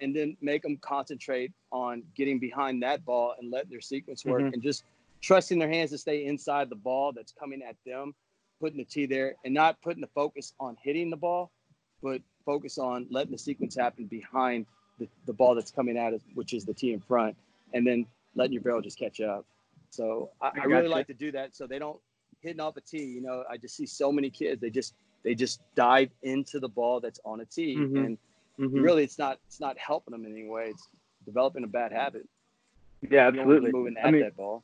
and 0.00 0.14
then 0.14 0.36
make 0.40 0.62
them 0.62 0.76
concentrate 0.80 1.52
on 1.72 2.02
getting 2.14 2.38
behind 2.38 2.82
that 2.82 3.04
ball 3.04 3.34
and 3.38 3.50
letting 3.50 3.70
their 3.70 3.80
sequence 3.80 4.24
work 4.24 4.42
mm-hmm. 4.42 4.54
and 4.54 4.62
just 4.62 4.84
trusting 5.22 5.58
their 5.58 5.70
hands 5.70 5.90
to 5.90 5.98
stay 5.98 6.26
inside 6.26 6.68
the 6.68 6.76
ball 6.76 7.12
that's 7.12 7.32
coming 7.32 7.62
at 7.62 7.76
them, 7.86 8.14
putting 8.60 8.78
the 8.78 8.84
tee 8.84 9.06
there 9.06 9.34
and 9.44 9.54
not 9.54 9.80
putting 9.82 10.00
the 10.00 10.08
focus 10.08 10.52
on 10.60 10.76
hitting 10.82 11.10
the 11.10 11.16
ball, 11.16 11.50
but 12.02 12.20
focus 12.44 12.78
on 12.78 13.06
letting 13.10 13.32
the 13.32 13.38
sequence 13.38 13.74
happen 13.74 14.04
behind 14.06 14.66
the, 14.98 15.08
the 15.26 15.32
ball 15.32 15.54
that's 15.54 15.70
coming 15.70 15.96
at 15.96 16.12
us, 16.12 16.20
which 16.34 16.52
is 16.52 16.64
the 16.64 16.74
tee 16.74 16.92
in 16.92 17.00
front, 17.00 17.36
and 17.74 17.86
then 17.86 18.06
letting 18.34 18.52
your 18.52 18.62
barrel 18.62 18.80
just 18.80 18.98
catch 18.98 19.20
up. 19.20 19.44
So 19.90 20.30
I, 20.40 20.48
I, 20.48 20.50
I 20.62 20.64
really 20.64 20.88
like 20.88 21.06
to 21.06 21.14
do 21.14 21.32
that 21.32 21.56
so 21.56 21.66
they 21.66 21.78
don't 21.78 21.98
hitting 22.46 22.60
off 22.60 22.76
a 22.76 22.80
tee. 22.80 23.04
You 23.04 23.20
know, 23.20 23.44
I 23.50 23.56
just 23.56 23.76
see 23.76 23.86
so 23.86 24.10
many 24.10 24.30
kids 24.30 24.60
they 24.60 24.70
just 24.70 24.94
they 25.22 25.34
just 25.34 25.60
dive 25.74 26.10
into 26.22 26.60
the 26.60 26.68
ball 26.68 27.00
that's 27.00 27.20
on 27.24 27.40
a 27.40 27.44
tee, 27.44 27.76
mm-hmm. 27.76 27.96
and 27.96 28.18
mm-hmm. 28.58 28.80
really 28.80 29.04
it's 29.04 29.18
not 29.18 29.38
it's 29.46 29.60
not 29.60 29.76
helping 29.78 30.12
them 30.12 30.24
in 30.24 30.32
any 30.32 30.48
way. 30.48 30.66
It's 30.68 30.88
developing 31.24 31.64
a 31.64 31.68
bad 31.68 31.92
habit. 31.92 32.26
Yeah, 33.08 33.26
absolutely. 33.28 33.72
Moving 33.72 33.96
at 33.98 34.06
I 34.06 34.10
mean, 34.10 34.22
that 34.22 34.36
ball. 34.36 34.62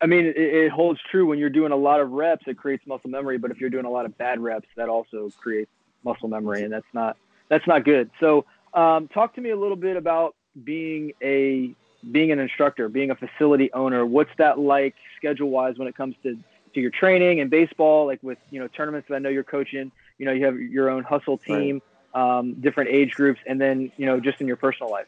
I 0.00 0.06
mean, 0.06 0.26
it, 0.26 0.36
it, 0.36 0.70
holds 0.70 1.00
true 1.10 1.26
when 1.26 1.38
you're 1.38 1.48
doing 1.48 1.72
a 1.72 1.76
lot 1.76 2.00
of 2.00 2.10
reps, 2.10 2.44
it 2.46 2.58
creates 2.58 2.86
muscle 2.86 3.08
memory. 3.08 3.38
But 3.38 3.50
if 3.50 3.60
you're 3.60 3.70
doing 3.70 3.86
a 3.86 3.90
lot 3.90 4.04
of 4.04 4.16
bad 4.18 4.38
reps, 4.40 4.68
that 4.76 4.90
also 4.90 5.30
creates 5.40 5.70
muscle 6.04 6.28
memory, 6.28 6.62
and 6.62 6.72
that's 6.72 6.86
not 6.92 7.16
that's 7.48 7.66
not 7.66 7.84
good. 7.84 8.10
So, 8.20 8.44
um, 8.74 9.08
talk 9.08 9.34
to 9.36 9.40
me 9.40 9.50
a 9.50 9.56
little 9.56 9.76
bit 9.76 9.96
about 9.96 10.34
being 10.64 11.12
a 11.22 11.74
being 12.12 12.30
an 12.30 12.38
instructor, 12.38 12.88
being 12.88 13.10
a 13.10 13.16
facility 13.16 13.72
owner, 13.72 14.04
what's 14.06 14.30
that 14.38 14.58
like 14.58 14.94
schedule 15.16 15.50
wise 15.50 15.78
when 15.78 15.88
it 15.88 15.96
comes 15.96 16.14
to, 16.22 16.38
to 16.76 16.80
your 16.82 16.90
training 16.90 17.40
and 17.40 17.50
baseball, 17.50 18.04
like 18.04 18.22
with, 18.22 18.36
you 18.50 18.60
know, 18.60 18.68
tournaments 18.68 19.08
that 19.08 19.14
I 19.14 19.18
know 19.18 19.30
you're 19.30 19.42
coaching, 19.42 19.90
you 20.18 20.26
know, 20.26 20.32
you 20.32 20.44
have 20.44 20.60
your 20.60 20.90
own 20.90 21.04
hustle 21.04 21.38
team, 21.38 21.80
right. 22.14 22.38
um, 22.38 22.52
different 22.60 22.90
age 22.90 23.12
groups, 23.12 23.40
and 23.46 23.58
then, 23.58 23.90
you 23.96 24.04
know, 24.04 24.20
just 24.20 24.42
in 24.42 24.46
your 24.46 24.56
personal 24.56 24.92
life. 24.92 25.06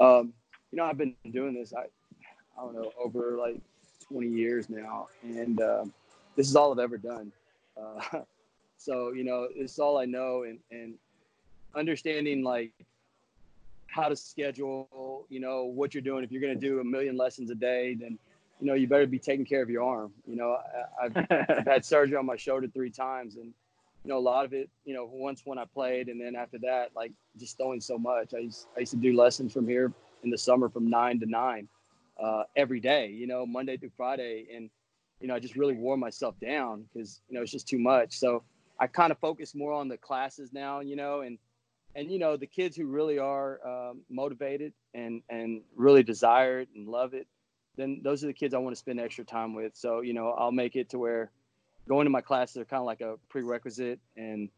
Um, 0.00 0.32
you 0.72 0.78
know, 0.78 0.84
I've 0.84 0.98
been 0.98 1.14
doing 1.30 1.54
this, 1.54 1.72
I, 1.72 1.82
I 1.82 2.64
don't 2.64 2.74
know, 2.74 2.90
over 3.00 3.38
like 3.38 3.60
20 4.08 4.26
years 4.26 4.68
now. 4.68 5.06
And, 5.22 5.60
uh, 5.60 5.84
this 6.34 6.48
is 6.48 6.56
all 6.56 6.72
I've 6.72 6.80
ever 6.80 6.98
done. 6.98 7.30
Uh, 7.80 8.22
so, 8.76 9.12
you 9.12 9.22
know, 9.22 9.46
it's 9.54 9.78
all 9.78 9.96
I 9.96 10.06
know 10.06 10.42
and, 10.42 10.58
and 10.72 10.94
understanding 11.76 12.42
like 12.42 12.72
how 13.86 14.08
to 14.08 14.16
schedule, 14.16 15.24
you 15.28 15.38
know, 15.38 15.66
what 15.66 15.94
you're 15.94 16.02
doing. 16.02 16.24
If 16.24 16.32
you're 16.32 16.42
going 16.42 16.58
to 16.58 16.60
do 16.60 16.80
a 16.80 16.84
million 16.84 17.16
lessons 17.16 17.52
a 17.52 17.54
day, 17.54 17.94
then, 17.94 18.18
you 18.64 18.70
know, 18.70 18.76
you 18.76 18.88
better 18.88 19.06
be 19.06 19.18
taking 19.18 19.44
care 19.44 19.60
of 19.60 19.68
your 19.68 19.82
arm. 19.82 20.10
You 20.26 20.36
know, 20.36 20.56
I, 20.98 21.02
have 21.02 21.26
I've 21.50 21.66
had 21.66 21.84
surgery 21.84 22.16
on 22.16 22.24
my 22.24 22.36
shoulder 22.36 22.66
three 22.66 22.88
times 22.88 23.36
and, 23.36 23.52
you 24.04 24.08
know, 24.08 24.16
a 24.16 24.20
lot 24.20 24.46
of 24.46 24.54
it, 24.54 24.70
you 24.86 24.94
know, 24.94 25.04
once 25.04 25.42
when 25.44 25.58
I 25.58 25.66
played 25.66 26.08
and 26.08 26.18
then 26.18 26.34
after 26.34 26.56
that, 26.60 26.92
like 26.96 27.12
just 27.38 27.58
throwing 27.58 27.82
so 27.82 27.98
much. 27.98 28.32
I 28.32 28.38
used, 28.38 28.68
I 28.74 28.80
used 28.80 28.92
to 28.92 28.96
do 28.96 29.14
lessons 29.14 29.52
from 29.52 29.68
here 29.68 29.92
in 30.22 30.30
the 30.30 30.38
summer 30.38 30.70
from 30.70 30.88
nine 30.88 31.20
to 31.20 31.26
nine 31.26 31.68
uh, 32.18 32.44
every 32.56 32.80
day, 32.80 33.08
you 33.08 33.26
know, 33.26 33.44
Monday 33.44 33.76
through 33.76 33.92
Friday. 33.98 34.46
And, 34.56 34.70
you 35.20 35.28
know, 35.28 35.34
I 35.34 35.40
just 35.40 35.56
really 35.56 35.74
wore 35.74 35.98
myself 35.98 36.34
down 36.40 36.86
because, 36.90 37.20
you 37.28 37.36
know, 37.36 37.42
it's 37.42 37.52
just 37.52 37.68
too 37.68 37.78
much. 37.78 38.18
So 38.18 38.44
I 38.80 38.86
kind 38.86 39.12
of 39.12 39.18
focus 39.18 39.54
more 39.54 39.74
on 39.74 39.88
the 39.88 39.98
classes 39.98 40.54
now, 40.54 40.80
you 40.80 40.96
know, 40.96 41.20
and, 41.20 41.36
and 41.96 42.10
you 42.10 42.18
know 42.18 42.36
the 42.36 42.46
kids 42.46 42.76
who 42.76 42.86
really 42.86 43.20
are 43.20 43.60
um, 43.64 44.00
motivated 44.10 44.72
and 44.94 45.22
and 45.28 45.62
really 45.76 46.02
desire 46.02 46.58
it 46.58 46.68
and 46.74 46.88
love 46.88 47.14
it 47.14 47.28
then 47.76 48.00
those 48.02 48.22
are 48.22 48.26
the 48.26 48.32
kids 48.32 48.54
i 48.54 48.58
want 48.58 48.74
to 48.74 48.78
spend 48.78 49.00
extra 49.00 49.24
time 49.24 49.54
with 49.54 49.74
so 49.74 50.00
you 50.00 50.12
know 50.12 50.30
i'll 50.38 50.52
make 50.52 50.76
it 50.76 50.88
to 50.88 50.98
where 50.98 51.30
going 51.88 52.04
to 52.04 52.10
my 52.10 52.20
classes 52.20 52.56
are 52.56 52.64
kind 52.64 52.80
of 52.80 52.86
like 52.86 53.00
a 53.00 53.16
prerequisite 53.28 53.98
and 54.16 54.48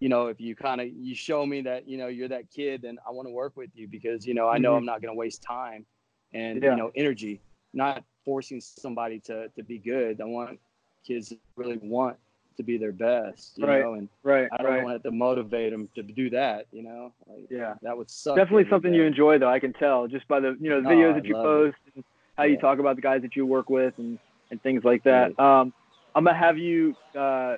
you 0.00 0.08
know 0.08 0.26
if 0.26 0.40
you 0.40 0.54
kind 0.54 0.80
of 0.80 0.88
you 0.88 1.14
show 1.14 1.46
me 1.46 1.60
that 1.60 1.88
you 1.88 1.96
know 1.96 2.08
you're 2.08 2.28
that 2.28 2.50
kid 2.50 2.82
then 2.82 2.98
i 3.06 3.10
want 3.10 3.26
to 3.26 3.32
work 3.32 3.56
with 3.56 3.70
you 3.74 3.86
because 3.86 4.26
you 4.26 4.34
know 4.34 4.48
i 4.48 4.58
know 4.58 4.70
mm-hmm. 4.70 4.78
i'm 4.78 4.84
not 4.84 5.00
going 5.00 5.12
to 5.12 5.18
waste 5.18 5.42
time 5.42 5.84
and 6.32 6.62
yeah. 6.62 6.70
you 6.70 6.76
know 6.76 6.90
energy 6.94 7.40
not 7.72 8.04
forcing 8.24 8.60
somebody 8.60 9.18
to 9.20 9.48
to 9.50 9.62
be 9.62 9.78
good 9.78 10.20
i 10.20 10.24
want 10.24 10.58
kids 11.06 11.28
to 11.28 11.38
really 11.56 11.78
want 11.82 12.16
to 12.56 12.62
be 12.62 12.78
their 12.78 12.92
best, 12.92 13.58
you 13.58 13.66
right, 13.66 13.82
know, 13.82 13.94
and 13.94 14.08
right, 14.22 14.48
I 14.52 14.62
don't 14.62 14.72
right. 14.72 14.84
want 14.84 15.02
to 15.02 15.10
motivate 15.10 15.72
them 15.72 15.88
to 15.94 16.02
do 16.02 16.30
that, 16.30 16.66
you 16.72 16.82
know. 16.82 17.12
Like, 17.26 17.46
yeah, 17.50 17.74
that 17.82 17.96
would 17.96 18.10
suck. 18.10 18.36
Definitely 18.36 18.68
something 18.70 18.94
you 18.94 19.02
enjoy, 19.02 19.38
though. 19.38 19.48
I 19.48 19.58
can 19.58 19.72
tell 19.72 20.06
just 20.06 20.26
by 20.28 20.40
the 20.40 20.56
you 20.60 20.70
know 20.70 20.80
the 20.80 20.88
videos 20.88 21.10
oh, 21.10 21.14
that 21.14 21.24
you 21.24 21.34
post, 21.34 21.76
and 21.94 22.04
how 22.36 22.44
you 22.44 22.58
talk 22.58 22.78
about 22.78 22.96
the 22.96 23.02
guys 23.02 23.22
that 23.22 23.36
you 23.36 23.46
work 23.46 23.70
with, 23.70 23.94
and 23.98 24.18
and 24.50 24.62
things 24.62 24.84
like 24.84 25.02
that. 25.04 25.38
Um, 25.38 25.72
I'm 26.14 26.24
gonna 26.24 26.36
have 26.36 26.58
you 26.58 26.94
uh, 27.18 27.56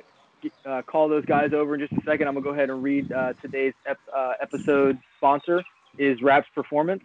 uh, 0.65 0.83
call 0.83 1.09
those 1.09 1.25
guys 1.25 1.51
over 1.53 1.75
in 1.75 1.81
just 1.81 1.93
a 1.93 2.05
second. 2.07 2.29
I'm 2.29 2.35
gonna 2.35 2.45
go 2.45 2.51
ahead 2.51 2.71
and 2.71 2.83
read 2.83 3.11
uh, 3.13 3.33
today's 3.43 3.75
ep- 3.87 3.99
uh, 4.15 4.33
episode 4.41 4.99
sponsor 5.19 5.63
is 5.99 6.21
Wraps 6.23 6.49
Performance. 6.55 7.03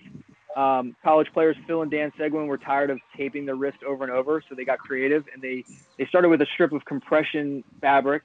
Um, 0.56 0.96
college 1.02 1.28
players 1.34 1.56
Phil 1.66 1.82
and 1.82 1.90
Dan 1.90 2.12
Seguin 2.18 2.48
were 2.48 2.58
tired 2.58 2.90
of 2.90 3.00
taping 3.16 3.46
their 3.46 3.56
wrist 3.56 3.78
over 3.88 4.04
and 4.04 4.12
over, 4.12 4.44
so 4.48 4.56
they 4.56 4.66
got 4.66 4.80
creative 4.80 5.24
and 5.34 5.42
they 5.42 5.64
they 5.98 6.06
started 6.08 6.30
with 6.30 6.42
a 6.42 6.48
strip 6.54 6.74
of 6.74 6.84
compression 6.86 7.64
fabric, 7.80 8.24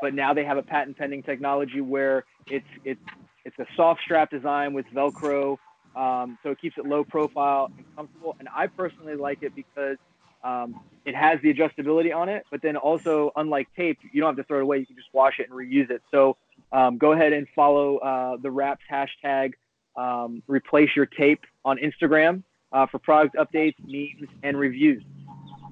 but 0.00 0.14
now 0.14 0.32
they 0.32 0.44
have 0.44 0.56
a 0.56 0.62
patent 0.62 0.96
pending 0.96 1.22
technology 1.22 1.80
where 1.80 2.24
it's 2.46 2.66
it's 2.84 3.00
it's 3.44 3.58
a 3.58 3.66
soft 3.76 4.00
strap 4.02 4.30
design 4.30 4.72
with 4.72 4.86
Velcro, 4.94 5.58
um, 5.96 6.38
so 6.42 6.50
it 6.50 6.60
keeps 6.60 6.76
it 6.78 6.86
low 6.86 7.04
profile 7.04 7.70
and 7.76 7.84
comfortable. 7.96 8.36
And 8.38 8.48
I 8.54 8.66
personally 8.66 9.16
like 9.16 9.42
it 9.42 9.54
because 9.54 9.96
um, 10.42 10.80
it 11.04 11.14
has 11.14 11.40
the 11.42 11.52
adjustability 11.52 12.14
on 12.14 12.28
it, 12.28 12.44
but 12.50 12.62
then 12.62 12.76
also, 12.76 13.32
unlike 13.36 13.68
tape, 13.76 13.98
you 14.12 14.20
don't 14.20 14.36
have 14.36 14.44
to 14.44 14.44
throw 14.44 14.58
it 14.58 14.62
away. 14.62 14.78
You 14.78 14.86
can 14.86 14.96
just 14.96 15.08
wash 15.12 15.38
it 15.38 15.48
and 15.48 15.58
reuse 15.58 15.90
it. 15.90 16.02
So 16.10 16.36
um, 16.72 16.98
go 16.98 17.12
ahead 17.12 17.32
and 17.32 17.46
follow 17.54 17.98
uh, 17.98 18.36
the 18.42 18.50
Wraps 18.50 18.84
hashtag. 18.90 19.52
Um, 19.96 20.42
replace 20.48 20.90
your 20.96 21.06
tape 21.06 21.42
on 21.64 21.78
Instagram 21.78 22.42
uh, 22.72 22.86
for 22.86 22.98
product 22.98 23.36
updates, 23.36 23.76
memes, 23.86 24.28
and 24.42 24.58
reviews. 24.58 25.04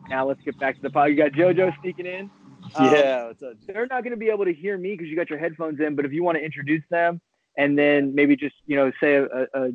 Now 0.08 0.26
let's 0.26 0.40
get 0.42 0.58
back 0.60 0.76
to 0.76 0.82
the 0.82 0.90
pod. 0.90 1.10
You 1.10 1.16
got 1.16 1.32
JoJo 1.32 1.80
sneaking 1.80 2.06
in. 2.06 2.30
Um, 2.76 2.94
yeah, 2.94 3.32
they're 3.66 3.86
not 3.86 4.04
going 4.04 4.12
to 4.12 4.16
be 4.16 4.30
able 4.30 4.44
to 4.44 4.54
hear 4.54 4.78
me 4.78 4.92
because 4.92 5.08
you 5.08 5.16
got 5.16 5.28
your 5.28 5.40
headphones 5.40 5.80
in. 5.80 5.96
But 5.96 6.04
if 6.04 6.12
you 6.12 6.22
want 6.22 6.38
to 6.38 6.44
introduce 6.44 6.84
them 6.88 7.20
and 7.56 7.78
then 7.78 8.14
maybe 8.14 8.36
just 8.36 8.54
you 8.66 8.76
know 8.76 8.92
say 9.00 9.14
a, 9.16 9.46
a 9.54 9.70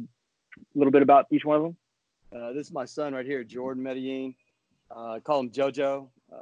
little 0.76 0.92
bit 0.92 1.02
about 1.02 1.28
each 1.32 1.46
one 1.46 1.58
of 1.58 1.64
them. 1.64 1.78
Uh, 2.36 2.54
this 2.54 2.68
is 2.68 2.74
my 2.74 2.86
son 2.86 3.14
right 3.14 3.26
here, 3.26 3.44
Jordan 3.44 3.84
Medellin. 3.84 4.36
Uh, 4.92 5.20
call 5.24 5.42
him 5.42 5.50
JoJo. 5.50 6.08
Uh, 6.32 6.38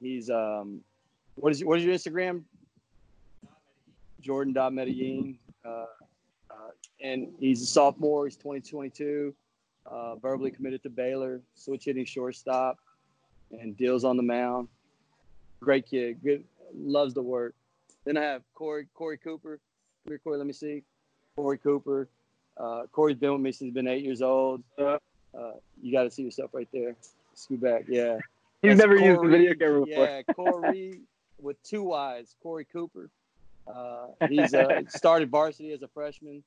he's 0.00 0.30
um, 0.30 0.80
what 1.36 1.52
is 1.52 1.64
what 1.64 1.78
is 1.78 1.84
your 1.84 1.94
Instagram? 1.94 2.42
Jordan 4.20 4.52
Medellin. 4.74 5.38
Uh, 5.64 5.86
uh, 6.50 6.70
and 7.02 7.28
he's 7.38 7.62
a 7.62 7.66
sophomore. 7.66 8.26
He's 8.26 8.36
2022. 8.36 9.34
Uh, 9.86 10.16
verbally 10.16 10.50
committed 10.50 10.82
to 10.82 10.90
Baylor. 10.90 11.40
Switch 11.54 11.84
hitting 11.84 12.04
shortstop, 12.04 12.78
and 13.50 13.76
deals 13.76 14.04
on 14.04 14.16
the 14.16 14.22
mound. 14.22 14.68
Great 15.60 15.86
kid. 15.86 16.22
Good. 16.22 16.44
Loves 16.74 17.14
the 17.14 17.22
work. 17.22 17.54
Then 18.04 18.16
I 18.16 18.22
have 18.22 18.42
Corey 18.54 18.86
Corey 18.94 19.18
Cooper. 19.18 19.58
Here, 20.06 20.18
Corey. 20.18 20.38
Let 20.38 20.46
me 20.46 20.52
see. 20.52 20.82
Corey 21.36 21.58
Cooper. 21.58 22.08
Uh, 22.56 22.82
Corey's 22.92 23.16
been 23.16 23.32
with 23.32 23.40
me 23.40 23.52
since 23.52 23.66
he's 23.66 23.74
been 23.74 23.88
eight 23.88 24.04
years 24.04 24.22
old. 24.22 24.62
Uh, 24.78 24.98
you 25.80 25.92
got 25.92 26.04
to 26.04 26.10
see 26.10 26.22
yourself 26.22 26.50
right 26.52 26.68
there. 26.72 26.96
Scoot 27.34 27.60
back, 27.60 27.84
yeah. 27.88 28.18
He's 28.62 28.76
That's 28.76 28.80
never 28.80 28.98
Corey, 28.98 29.08
used 29.08 29.22
the 29.22 29.28
video 29.28 29.54
camera 29.54 29.86
before. 29.86 30.04
Yeah, 30.04 30.22
Corey 30.34 31.00
with 31.40 31.62
two 31.62 31.82
Y's, 31.84 32.34
Corey 32.42 32.66
Cooper. 32.70 33.08
Uh, 33.66 34.08
he's 34.28 34.52
uh, 34.52 34.82
started 34.88 35.30
varsity 35.30 35.72
as 35.72 35.80
a 35.82 35.88
freshman, 35.88 36.42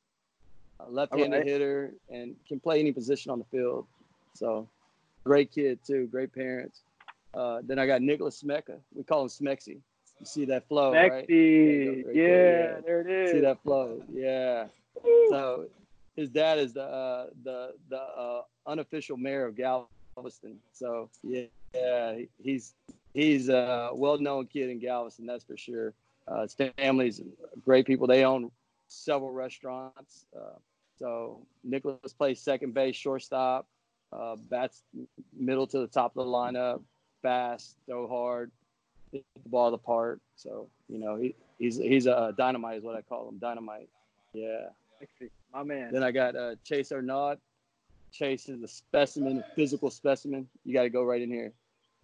a 0.79 0.89
left-handed 0.89 1.37
right. 1.37 1.47
hitter, 1.47 1.93
and 2.11 2.35
can 2.47 2.59
play 2.59 2.79
any 2.79 2.91
position 2.91 3.31
on 3.31 3.39
the 3.39 3.45
field. 3.45 3.87
So, 4.35 4.67
great 5.23 5.51
kid 5.51 5.79
too, 5.85 6.07
great 6.07 6.33
parents. 6.33 6.81
Uh, 7.33 7.61
then 7.63 7.79
I 7.79 7.87
got 7.87 8.03
Nicholas 8.03 8.43
Smeka. 8.43 8.77
We 8.93 9.03
call 9.03 9.23
him 9.23 9.29
Smexy. 9.29 9.79
You 10.19 10.25
see 10.25 10.45
that 10.45 10.67
flow, 10.67 10.91
Smexy. 10.91 10.95
right? 10.95 11.11
right? 11.11 11.29
Yeah, 11.29 12.03
there, 12.03 12.13
yeah, 12.13 12.81
there 12.85 13.01
it 13.01 13.09
is. 13.09 13.31
See 13.31 13.39
that 13.39 13.63
flow? 13.63 14.03
Yeah. 14.13 14.65
So 15.29 15.65
his 16.15 16.29
dad 16.29 16.59
is 16.59 16.73
the 16.73 16.83
uh, 16.83 17.27
the 17.43 17.73
the 17.89 17.99
uh, 17.99 18.41
unofficial 18.67 19.17
mayor 19.17 19.45
of 19.45 19.55
Galveston. 19.55 20.59
So 20.71 21.09
yeah, 21.23 21.45
yeah, 21.73 22.19
he's 22.41 22.75
he's 23.13 23.49
a 23.49 23.91
well-known 23.93 24.47
kid 24.47 24.69
in 24.69 24.79
Galveston, 24.79 25.25
that's 25.25 25.43
for 25.43 25.57
sure. 25.57 25.93
Uh, 26.27 26.43
his 26.43 26.55
family's 26.77 27.21
great 27.63 27.85
people. 27.85 28.07
They 28.07 28.23
own 28.23 28.51
several 28.87 29.31
restaurants. 29.31 30.25
Uh, 30.35 30.57
so 30.97 31.45
Nicholas 31.63 32.13
plays 32.13 32.39
second 32.39 32.73
base, 32.73 32.95
shortstop, 32.95 33.67
uh, 34.11 34.35
bats 34.49 34.83
middle 35.37 35.67
to 35.67 35.79
the 35.79 35.87
top 35.87 36.15
of 36.15 36.25
the 36.25 36.31
lineup, 36.31 36.81
fast, 37.21 37.75
throw 37.87 38.07
hard, 38.07 38.51
hit 39.11 39.25
the 39.41 39.49
ball 39.49 39.71
the. 39.71 40.21
So 40.35 40.69
you 40.87 40.99
know 40.99 41.15
he, 41.17 41.35
he's 41.57 41.77
he's 41.77 42.05
a 42.05 42.33
dynamite 42.37 42.77
is 42.77 42.83
what 42.83 42.95
I 42.95 43.01
call 43.01 43.29
him, 43.29 43.37
dynamite. 43.39 43.89
Yeah. 44.33 44.69
My 45.53 45.63
man. 45.63 45.91
Then 45.91 46.03
I 46.03 46.11
got 46.11 46.35
uh, 46.35 46.55
Chase 46.63 46.91
Arnaud. 46.91 47.37
Chase 48.11 48.47
is 48.47 48.61
a 48.61 48.67
specimen, 48.67 49.39
a 49.39 49.55
physical 49.55 49.89
specimen. 49.89 50.47
You 50.63 50.73
got 50.73 50.83
to 50.83 50.89
go 50.89 51.03
right 51.03 51.21
in 51.21 51.29
here. 51.29 51.51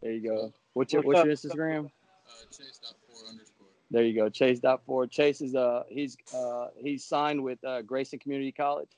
There 0.02 0.12
you 0.12 0.28
go. 0.28 0.54
What's 0.74 0.94
your 0.94 1.02
what's, 1.04 1.26
what's 1.26 1.44
your 1.44 1.52
Instagram? 1.52 1.86
Uh, 1.86 2.46
Chase.4 2.52 3.30
underscore. 3.30 3.68
There 3.92 4.04
you 4.04 4.16
go. 4.16 4.30
Chase 4.30 4.60
dot 4.60 4.82
four. 4.86 5.08
Chase 5.08 5.42
is 5.42 5.56
uh 5.56 5.84
he's 5.90 6.16
uh 6.34 6.68
he's 6.78 7.04
signed 7.04 7.44
with 7.44 7.64
uh, 7.64 7.82
Grayson 7.82 8.20
Community 8.20 8.52
College, 8.52 8.92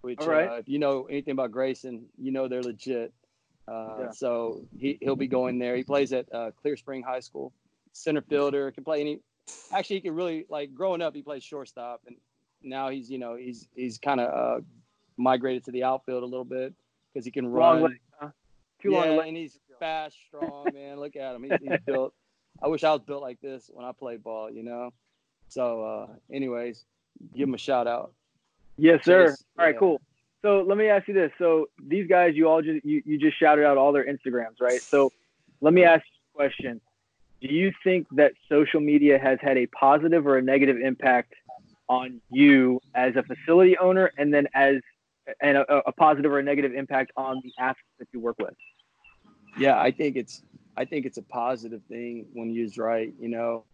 which 0.00 0.20
right. 0.20 0.48
uh, 0.48 0.54
if 0.54 0.68
you 0.68 0.78
know 0.78 1.04
anything 1.04 1.32
about 1.32 1.52
Grayson, 1.52 2.06
you 2.18 2.32
know 2.32 2.48
they're 2.48 2.62
legit. 2.62 3.12
Uh, 3.68 3.96
yeah. 4.00 4.10
So 4.10 4.62
he 4.76 4.98
he'll 5.00 5.16
be 5.16 5.28
going 5.28 5.58
there. 5.58 5.76
He 5.76 5.84
plays 5.84 6.12
at 6.12 6.32
uh, 6.34 6.50
Clear 6.60 6.76
Spring 6.76 7.02
High 7.02 7.20
School, 7.20 7.52
center 7.92 8.22
fielder. 8.22 8.70
Can 8.72 8.84
play 8.84 9.00
any. 9.00 9.20
Actually, 9.72 9.96
he 9.96 10.02
can 10.02 10.14
really 10.14 10.46
like 10.48 10.74
growing 10.74 11.02
up. 11.02 11.14
He 11.14 11.22
played 11.22 11.42
shortstop, 11.42 12.00
and 12.06 12.16
now 12.64 12.88
he's 12.90 13.10
you 13.10 13.18
know 13.18 13.36
he's 13.36 13.68
he's 13.74 13.98
kind 13.98 14.20
of 14.20 14.58
uh, 14.60 14.62
migrated 15.16 15.64
to 15.64 15.70
the 15.70 15.84
outfield 15.84 16.22
a 16.22 16.26
little 16.26 16.44
bit 16.44 16.74
because 17.12 17.24
he 17.24 17.30
can 17.30 17.46
run. 17.46 17.82
Leg, 17.82 18.00
huh? 18.18 18.28
Too 18.80 18.92
yeah, 18.92 18.98
long 18.98 19.28
and 19.28 19.36
he's 19.36 19.58
fast, 19.78 20.16
strong, 20.28 20.66
man. 20.72 20.98
Look 20.98 21.16
at 21.16 21.34
him. 21.34 21.42
He's, 21.44 21.52
he's 21.60 21.80
built. 21.86 22.14
I 22.62 22.68
wish 22.68 22.84
I 22.84 22.92
was 22.92 23.00
built 23.00 23.22
like 23.22 23.40
this 23.40 23.70
when 23.72 23.84
I 23.84 23.92
played 23.92 24.22
ball, 24.22 24.50
you 24.50 24.62
know. 24.62 24.92
So, 25.48 25.84
uh, 25.84 26.34
anyways, 26.34 26.84
give 27.34 27.48
him 27.48 27.54
a 27.54 27.58
shout 27.58 27.86
out. 27.86 28.12
Yes, 28.76 29.04
sir. 29.04 29.28
Just, 29.28 29.44
all 29.58 29.64
right, 29.64 29.74
yeah. 29.74 29.78
cool. 29.78 30.00
So 30.40 30.64
let 30.66 30.76
me 30.76 30.88
ask 30.88 31.06
you 31.06 31.14
this. 31.14 31.30
So 31.38 31.68
these 31.84 32.08
guys, 32.08 32.34
you 32.34 32.48
all 32.48 32.62
just 32.62 32.84
you, 32.84 33.02
you 33.04 33.18
just 33.18 33.38
shouted 33.38 33.64
out 33.64 33.76
all 33.76 33.92
their 33.92 34.04
Instagrams, 34.04 34.60
right? 34.60 34.80
So 34.80 35.12
let 35.60 35.72
me 35.72 35.84
ask 35.84 36.04
you 36.04 36.20
a 36.34 36.48
question. 36.48 36.80
Do 37.40 37.48
you 37.48 37.72
think 37.84 38.06
that 38.12 38.32
social 38.48 38.80
media 38.80 39.18
has 39.18 39.38
had 39.40 39.56
a 39.56 39.66
positive 39.66 40.26
or 40.26 40.38
a 40.38 40.42
negative 40.42 40.76
impact 40.78 41.34
on 41.92 42.22
you 42.30 42.80
as 42.94 43.16
a 43.16 43.22
facility 43.22 43.76
owner 43.76 44.10
and 44.16 44.32
then 44.32 44.46
as 44.54 44.76
and 45.40 45.58
a, 45.58 45.88
a, 45.88 45.92
positive 45.92 46.32
or 46.32 46.38
a 46.38 46.42
negative 46.42 46.74
impact 46.74 47.12
on 47.16 47.40
the 47.44 47.52
athletes 47.58 47.94
that 47.98 48.08
you 48.12 48.18
work 48.18 48.36
with? 48.38 48.54
Yeah, 49.58 49.78
I 49.78 49.90
think 49.90 50.16
it's 50.16 50.42
I 50.76 50.86
think 50.86 51.04
it's 51.04 51.18
a 51.18 51.22
positive 51.22 51.82
thing 51.88 52.26
when 52.32 52.50
used 52.50 52.78
right. 52.78 53.12
You 53.20 53.28
know, 53.28 53.64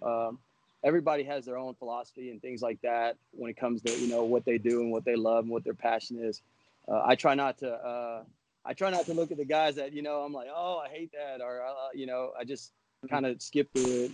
um, 0.00 0.38
everybody 0.84 1.24
has 1.24 1.44
their 1.44 1.58
own 1.58 1.74
philosophy 1.74 2.30
and 2.30 2.40
things 2.40 2.62
like 2.62 2.80
that 2.82 3.16
when 3.32 3.50
it 3.50 3.56
comes 3.56 3.82
to 3.82 3.90
you 3.90 4.08
know 4.08 4.22
what 4.22 4.44
they 4.44 4.58
do 4.58 4.80
and 4.80 4.92
what 4.92 5.04
they 5.04 5.16
love 5.16 5.44
and 5.44 5.52
what 5.52 5.64
their 5.64 5.74
passion 5.74 6.18
is. 6.22 6.42
Uh, 6.88 7.02
I 7.04 7.16
try 7.16 7.34
not 7.34 7.58
to 7.58 7.72
uh, 7.72 8.22
I 8.64 8.74
try 8.74 8.90
not 8.90 9.06
to 9.06 9.12
look 9.12 9.32
at 9.32 9.38
the 9.38 9.44
guys 9.44 9.74
that 9.74 9.92
you 9.92 10.02
know 10.02 10.20
I'm 10.20 10.32
like 10.32 10.48
oh 10.54 10.78
I 10.78 10.88
hate 10.88 11.10
that 11.12 11.42
or 11.42 11.62
uh, 11.62 11.88
you 11.94 12.06
know 12.06 12.30
I 12.38 12.44
just 12.44 12.72
kind 13.10 13.26
of 13.26 13.42
skip 13.42 13.68
through 13.72 14.04
it. 14.04 14.12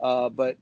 Uh, 0.00 0.28
but 0.28 0.56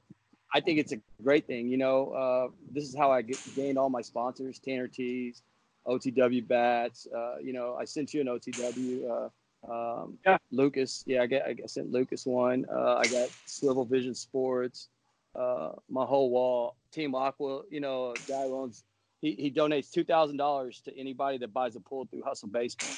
I 0.54 0.60
think 0.60 0.78
it's 0.78 0.92
a 0.92 0.98
great 1.22 1.46
thing. 1.46 1.68
You 1.68 1.78
know, 1.78 2.10
uh, 2.10 2.48
this 2.70 2.84
is 2.84 2.94
how 2.96 3.10
I 3.10 3.22
get, 3.22 3.38
gained 3.54 3.78
all 3.78 3.88
my 3.88 4.02
sponsors: 4.02 4.58
Tanner 4.58 4.88
Tees, 4.88 5.42
OTW 5.86 6.46
bats. 6.46 7.06
Uh, 7.14 7.36
you 7.42 7.52
know, 7.52 7.76
I 7.78 7.84
sent 7.84 8.12
you 8.12 8.20
an 8.20 8.26
OTW. 8.26 9.10
Uh, 9.10 9.28
um, 9.70 10.18
yeah. 10.26 10.38
Lucas, 10.50 11.04
yeah, 11.06 11.22
I 11.22 11.26
get 11.26 11.46
I 11.46 11.66
sent 11.66 11.90
Lucas 11.90 12.26
one. 12.26 12.66
Uh, 12.70 12.96
I 12.96 13.06
got 13.06 13.30
Swivel 13.46 13.84
Vision 13.84 14.14
Sports. 14.14 14.88
Uh, 15.34 15.70
my 15.88 16.04
whole 16.04 16.30
wall, 16.30 16.76
Team 16.90 17.14
Aqua. 17.14 17.62
You 17.70 17.80
know, 17.80 18.14
guy 18.28 18.44
owns. 18.44 18.84
He, 19.20 19.32
he 19.32 19.50
donates 19.50 19.90
two 19.90 20.04
thousand 20.04 20.36
dollars 20.36 20.80
to 20.84 20.98
anybody 20.98 21.38
that 21.38 21.52
buys 21.52 21.76
a 21.76 21.80
pool 21.80 22.06
through 22.10 22.22
Hustle 22.22 22.48
Baseball. 22.48 22.94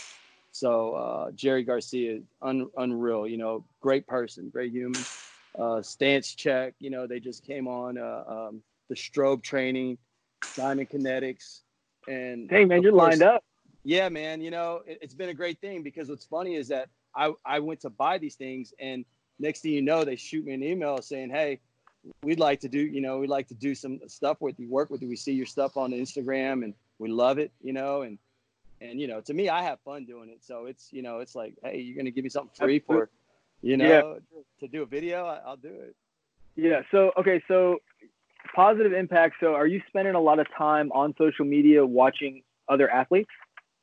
So 0.53 0.95
uh, 0.95 1.31
Jerry 1.33 1.65
Garcia, 1.65 2.21
un, 2.41 2.71
unreal. 2.77 3.27
You 3.29 3.37
know, 3.37 3.65
great 3.81 4.07
person, 4.07 4.49
great 4.49 4.73
human. 4.73 5.03
Uh, 5.59 5.83
Stance 5.83 6.35
Check, 6.35 6.75
you 6.81 6.91
know, 6.91 7.07
they 7.07 7.21
just 7.21 7.45
came 7.45 7.69
on 7.69 7.97
uh, 7.99 8.25
um, 8.27 8.63
the 8.89 8.95
strobe 8.95 9.43
training, 9.43 9.99
Diamond 10.57 10.91
Kinetics. 10.91 11.61
And 12.09 12.51
hey, 12.51 12.65
man, 12.65 12.83
you're 12.83 12.93
course, 12.93 13.19
lined 13.19 13.23
up. 13.23 13.45
Yeah, 13.85 14.09
man. 14.09 14.41
You 14.41 14.51
know, 14.51 14.83
it, 14.87 14.99
has 15.03 15.15
been 15.15 15.29
a 15.29 15.35
great 15.35 15.61
thing 15.61 15.83
because 15.83 16.09
what's 16.09 16.25
funny 16.25 16.57
is 16.57 16.69
that 16.69 16.89
I, 17.15 17.33
I 17.45 17.61
went 17.61 17.81
to 17.81 17.91
buy 17.91 18.19
these 18.19 18.35
things, 18.35 18.75
and 18.79 19.05
next 19.39 19.61
thing 19.61 19.73
you 19.73 19.83
know, 19.83 20.05
they 20.05 20.17
shoot 20.17 20.45
me 20.45 20.55
an 20.55 20.63
email 20.63 21.01
saying, 21.01 21.31
"Hey, 21.31 21.61
we'd 22.23 22.41
like 22.41 22.61
to 22.61 22.69
do, 22.69 22.81
you 22.81 23.01
know, 23.01 23.19
we'd 23.19 23.31
like 23.31 23.49
to 23.49 23.55
do 23.55 23.75
some 23.75 24.01
stuff 24.07 24.41
with 24.41 24.59
you, 24.59 24.69
work 24.69 24.91
with 24.91 25.03
you. 25.03 25.09
We 25.09 25.17
see 25.17 25.33
your 25.33 25.47
stuff 25.47 25.77
on 25.77 25.93
Instagram, 25.93 26.65
and 26.65 26.75
we 26.99 27.09
love 27.09 27.39
it, 27.39 27.53
you 27.63 27.73
know." 27.73 28.03
And 28.03 28.19
and 28.81 29.01
you 29.01 29.07
know, 29.07 29.21
to 29.23 29.35
me, 29.35 29.49
I 29.49 29.63
have 29.63 29.81
fun 29.81 30.05
doing 30.05 30.29
it. 30.29 30.45
So 30.45 30.67
it's 30.67 30.93
you 30.93 31.03
know, 31.03 31.21
it's 31.21 31.35
like, 31.35 31.55
hey, 31.63 31.81
you're 31.81 31.97
gonna 31.97 32.11
give 32.11 32.25
me 32.25 32.31
something 32.31 32.55
free 32.57 32.81
for, 32.81 33.11
you 33.65 33.77
know, 33.77 33.87
yeah. 33.87 34.39
to 34.61 34.69
do 34.69 34.83
a 34.83 34.87
video. 34.87 35.27
I, 35.27 35.41
I'll 35.47 35.57
do 35.57 35.69
it. 35.69 35.97
Yeah. 36.57 36.83
So 36.91 37.13
okay. 37.19 37.43
So 37.49 37.79
positive 38.55 38.93
impact. 38.93 39.37
So, 39.41 39.55
are 39.55 39.67
you 39.67 39.81
spending 39.89 40.15
a 40.15 40.21
lot 40.21 40.39
of 40.39 40.47
time 40.57 40.93
on 40.93 41.15
social 41.19 41.45
media 41.45 41.85
watching 41.85 42.43
other 42.69 42.91
athletes? 42.91 43.31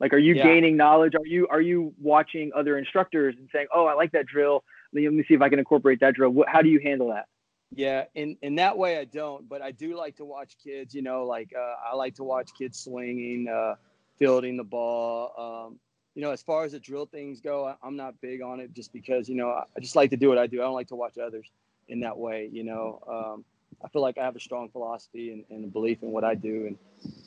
Like, 0.00 0.12
are 0.12 0.18
you 0.18 0.34
yeah. 0.34 0.44
gaining 0.44 0.76
knowledge? 0.76 1.14
Are 1.14 1.26
you 1.26 1.46
are 1.48 1.60
you 1.60 1.94
watching 2.00 2.50
other 2.56 2.78
instructors 2.78 3.34
and 3.38 3.48
saying, 3.52 3.68
"Oh, 3.74 3.86
I 3.86 3.94
like 3.94 4.12
that 4.12 4.26
drill. 4.26 4.64
let 4.92 5.12
me 5.12 5.24
see 5.28 5.34
if 5.34 5.42
I 5.42 5.48
can 5.48 5.58
incorporate 5.58 6.00
that 6.00 6.14
drill. 6.14 6.30
What, 6.30 6.48
how 6.48 6.62
do 6.62 6.68
you 6.68 6.80
handle 6.80 7.08
that? 7.08 7.26
Yeah, 7.74 8.04
in 8.14 8.36
in 8.42 8.56
that 8.56 8.76
way 8.76 8.98
I 8.98 9.04
don't, 9.04 9.48
but 9.48 9.62
I 9.62 9.70
do 9.70 9.96
like 9.96 10.16
to 10.16 10.24
watch 10.24 10.56
kids. 10.62 10.94
You 10.94 11.02
know, 11.02 11.24
like 11.24 11.52
uh, 11.56 11.74
I 11.90 11.94
like 11.94 12.16
to 12.16 12.24
watch 12.24 12.50
kids 12.58 12.80
swinging, 12.80 13.48
uh, 13.48 13.76
fielding 14.18 14.56
the 14.56 14.64
ball. 14.64 15.68
Um, 15.68 15.78
you 16.14 16.22
know, 16.22 16.30
as 16.30 16.42
far 16.42 16.64
as 16.64 16.72
the 16.72 16.80
drill 16.80 17.06
things 17.06 17.40
go, 17.40 17.74
I'm 17.82 17.96
not 17.96 18.20
big 18.20 18.42
on 18.42 18.60
it 18.60 18.72
just 18.74 18.92
because 18.92 19.28
you 19.28 19.34
know 19.34 19.50
I 19.50 19.80
just 19.80 19.96
like 19.96 20.10
to 20.10 20.16
do 20.16 20.28
what 20.28 20.38
I 20.38 20.46
do. 20.46 20.60
I 20.60 20.64
don't 20.64 20.74
like 20.74 20.88
to 20.88 20.96
watch 20.96 21.18
others 21.18 21.46
in 21.88 22.00
that 22.00 22.16
way. 22.16 22.48
You 22.52 22.64
know, 22.64 23.00
um, 23.08 23.44
I 23.84 23.88
feel 23.88 24.02
like 24.02 24.18
I 24.18 24.24
have 24.24 24.36
a 24.36 24.40
strong 24.40 24.68
philosophy 24.68 25.32
and, 25.32 25.44
and 25.50 25.64
a 25.64 25.68
belief 25.68 26.02
in 26.02 26.10
what 26.10 26.24
I 26.24 26.34
do, 26.34 26.66
and 26.66 26.78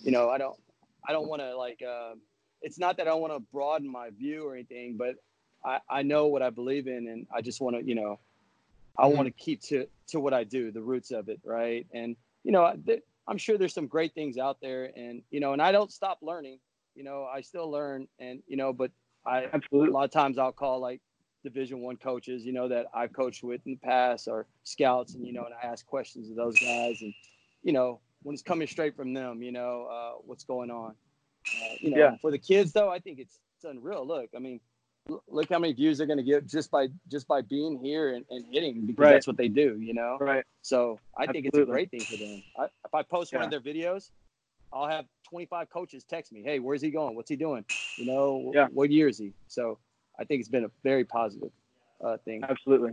you 0.04 0.12
know, 0.12 0.30
I 0.30 0.38
don't 0.38 0.58
I 1.08 1.12
don't 1.12 1.27
want 1.27 1.42
to 1.42 1.58
like. 1.58 1.82
Uh, 1.82 2.13
it's 2.62 2.80
not 2.80 2.98
that 2.98 3.08
I 3.08 3.13
want 3.13 3.34
to 3.34 3.39
broaden 3.39 3.92
my 3.92 4.10
view 4.10 4.48
or 4.48 4.56
anything, 4.56 4.98
but 4.98 5.15
I, 5.63 5.80
I 5.89 6.01
know 6.04 6.27
what 6.27 6.42
I 6.42 6.50
believe 6.50 6.88
in, 6.88 7.08
and 7.08 7.27
I 7.34 7.42
just 7.42 7.62
want 7.62 7.75
to, 7.75 7.84
you 7.84 7.96
know, 7.96 8.20
I 8.98 9.08
want 9.08 9.27
to 9.27 9.32
mm-hmm. 9.32 9.44
keep 9.44 9.62
to 9.63 9.88
to 10.08 10.20
what 10.20 10.34
I 10.34 10.44
do, 10.44 10.72
the 10.72 10.82
roots 10.82 11.12
of 11.12 11.30
it, 11.30 11.39
right? 11.44 11.86
And 11.94 12.15
you 12.44 12.51
know, 12.51 12.74
th- 12.86 13.04
I'm 13.27 13.38
sure 13.38 13.58
there's 13.58 13.74
some 13.74 13.88
great 13.88 14.13
things 14.13 14.38
out 14.38 14.62
there, 14.62 14.92
and 14.96 15.22
you 15.32 15.39
know, 15.39 15.54
and 15.54 15.62
I 15.62 15.72
don't 15.72 15.92
stop 15.92 16.20
learning. 16.22 16.60
You 16.95 17.03
know, 17.03 17.25
I 17.25 17.41
still 17.41 17.69
learn, 17.69 18.07
and 18.19 18.41
you 18.47 18.57
know, 18.57 18.73
but 18.73 18.91
I 19.25 19.45
absolutely 19.53 19.89
a 19.89 19.93
lot 19.93 20.05
of 20.05 20.11
times 20.11 20.37
I'll 20.37 20.51
call 20.51 20.79
like 20.79 21.01
Division 21.43 21.81
One 21.81 21.97
coaches, 21.97 22.45
you 22.45 22.53
know, 22.53 22.67
that 22.67 22.87
I've 22.93 23.13
coached 23.13 23.43
with 23.43 23.61
in 23.65 23.73
the 23.73 23.87
past, 23.87 24.27
or 24.27 24.47
scouts, 24.63 25.15
and 25.15 25.25
you 25.25 25.33
know, 25.33 25.45
and 25.45 25.53
I 25.53 25.67
ask 25.67 25.85
questions 25.85 26.29
of 26.29 26.35
those 26.35 26.57
guys, 26.59 27.01
and 27.01 27.13
you 27.63 27.73
know, 27.73 27.99
when 28.23 28.33
it's 28.33 28.43
coming 28.43 28.67
straight 28.67 28.95
from 28.95 29.13
them, 29.13 29.41
you 29.41 29.51
know, 29.51 29.87
uh, 29.91 30.21
what's 30.25 30.43
going 30.43 30.71
on. 30.71 30.95
Uh, 31.47 31.75
you 31.79 31.91
know, 31.91 31.97
yeah. 31.97 32.15
for 32.21 32.31
the 32.31 32.39
kids 32.39 32.71
though, 32.71 32.89
I 32.89 32.99
think 32.99 33.19
it's 33.19 33.39
it's 33.57 33.65
unreal. 33.65 34.05
Look, 34.05 34.29
I 34.35 34.39
mean, 34.39 34.59
look 35.27 35.49
how 35.49 35.59
many 35.59 35.73
views 35.73 35.97
they're 35.97 36.07
going 36.07 36.17
to 36.17 36.23
get 36.23 36.47
just 36.47 36.71
by 36.71 36.87
just 37.09 37.27
by 37.27 37.41
being 37.41 37.77
here 37.77 38.13
and, 38.13 38.25
and 38.29 38.45
hitting 38.51 38.85
because 38.85 39.03
right. 39.03 39.11
that's 39.13 39.27
what 39.27 39.37
they 39.37 39.47
do 39.47 39.77
you 39.79 39.93
know 39.93 40.17
right 40.19 40.43
so 40.61 40.99
i 41.17 41.23
Absolutely. 41.23 41.41
think 41.41 41.53
it's 41.53 41.69
a 41.69 41.71
great 41.71 41.91
thing 41.91 41.99
for 41.99 42.17
them 42.17 42.43
I, 42.57 42.63
if 42.63 42.93
i 42.93 43.03
post 43.03 43.31
yeah. 43.31 43.39
one 43.39 43.45
of 43.45 43.51
their 43.51 43.73
videos 43.73 44.09
i'll 44.73 44.87
have 44.87 45.05
25 45.29 45.70
coaches 45.70 46.03
text 46.03 46.32
me 46.32 46.41
hey 46.44 46.60
where's 46.60 46.82
he 46.82 46.91
going 46.91 47.15
what's 47.15 47.29
he 47.29 47.36
doing 47.36 47.65
you 47.98 48.05
know 48.05 48.51
yeah. 48.53 48.67
what 48.72 48.91
year 48.91 49.08
is 49.08 49.17
he 49.17 49.34
so 49.48 49.77
i 50.20 50.24
think 50.24 50.39
it's 50.39 50.50
been 50.50 50.65
a 50.65 50.72
very 50.84 51.03
positive 51.03 51.51
uh, 52.03 52.17
thing 52.25 52.44
Absolutely. 52.44 52.91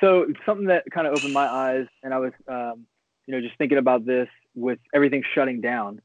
So 0.00 0.26
something 0.46 0.66
that 0.66 0.84
kind 0.90 1.06
of 1.06 1.12
opened 1.12 1.32
my 1.32 1.46
eyes, 1.46 1.86
and 2.02 2.12
I 2.12 2.18
was, 2.18 2.32
um, 2.48 2.86
you 3.26 3.34
know, 3.34 3.40
just 3.40 3.56
thinking 3.58 3.78
about 3.78 4.04
this 4.04 4.28
with 4.54 4.78
everything 4.92 5.22
shutting 5.34 5.60
down. 5.60 6.00